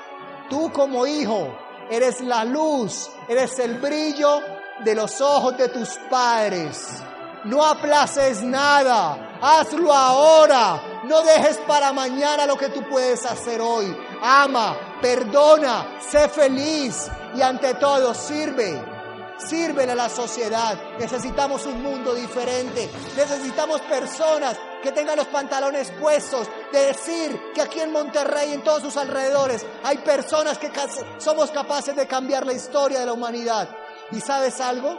[0.51, 1.57] tú como hijo,
[1.91, 4.41] eres la luz, eres el brillo
[4.85, 7.03] de los ojos de tus padres.
[7.45, 10.81] No aplaces nada, hazlo ahora.
[11.05, 13.95] No dejes para mañana lo que tú puedes hacer hoy.
[14.23, 18.94] Ama, perdona, sé feliz y ante todo sirve.
[19.39, 20.79] Sírvele a la sociedad.
[20.99, 22.91] Necesitamos un mundo diferente.
[23.17, 28.83] Necesitamos personas que tengan los pantalones puestos de decir que aquí en Monterrey, en todos
[28.83, 30.71] sus alrededores, hay personas que
[31.19, 33.69] somos capaces de cambiar la historia de la humanidad.
[34.13, 34.97] ¿Y sabes algo?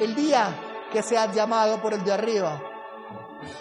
[0.00, 0.54] El día
[0.92, 2.60] que seas llamado por el de arriba,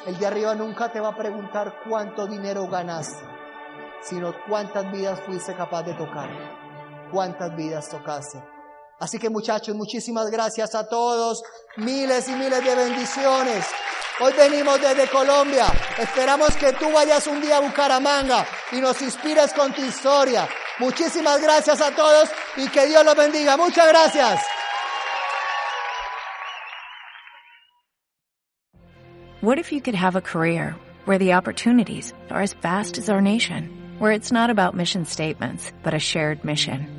[0.06, 3.24] el de arriba nunca te va a preguntar cuánto dinero ganaste,
[4.02, 6.30] sino cuántas vidas fuiste capaz de tocar,
[7.12, 8.44] cuántas vidas tocaste.
[9.00, 11.42] Así que muchachos, muchísimas gracias a todos.
[11.78, 13.66] Miles y miles de bendiciones.
[14.20, 15.68] Hoy venimos desde Colombia.
[15.98, 20.48] Esperamos que tú vayas un día a Bucaramanga y nos inspires con tu historia.
[20.80, 23.56] Muchísimas gracias a todos y que Dios los bendiga.
[23.56, 24.42] Muchas gracias.
[29.42, 33.22] What if you could have a career where the opportunities are as vast as our
[33.22, 33.70] nation,
[34.00, 36.99] where it's not about mission statements, but a shared mission?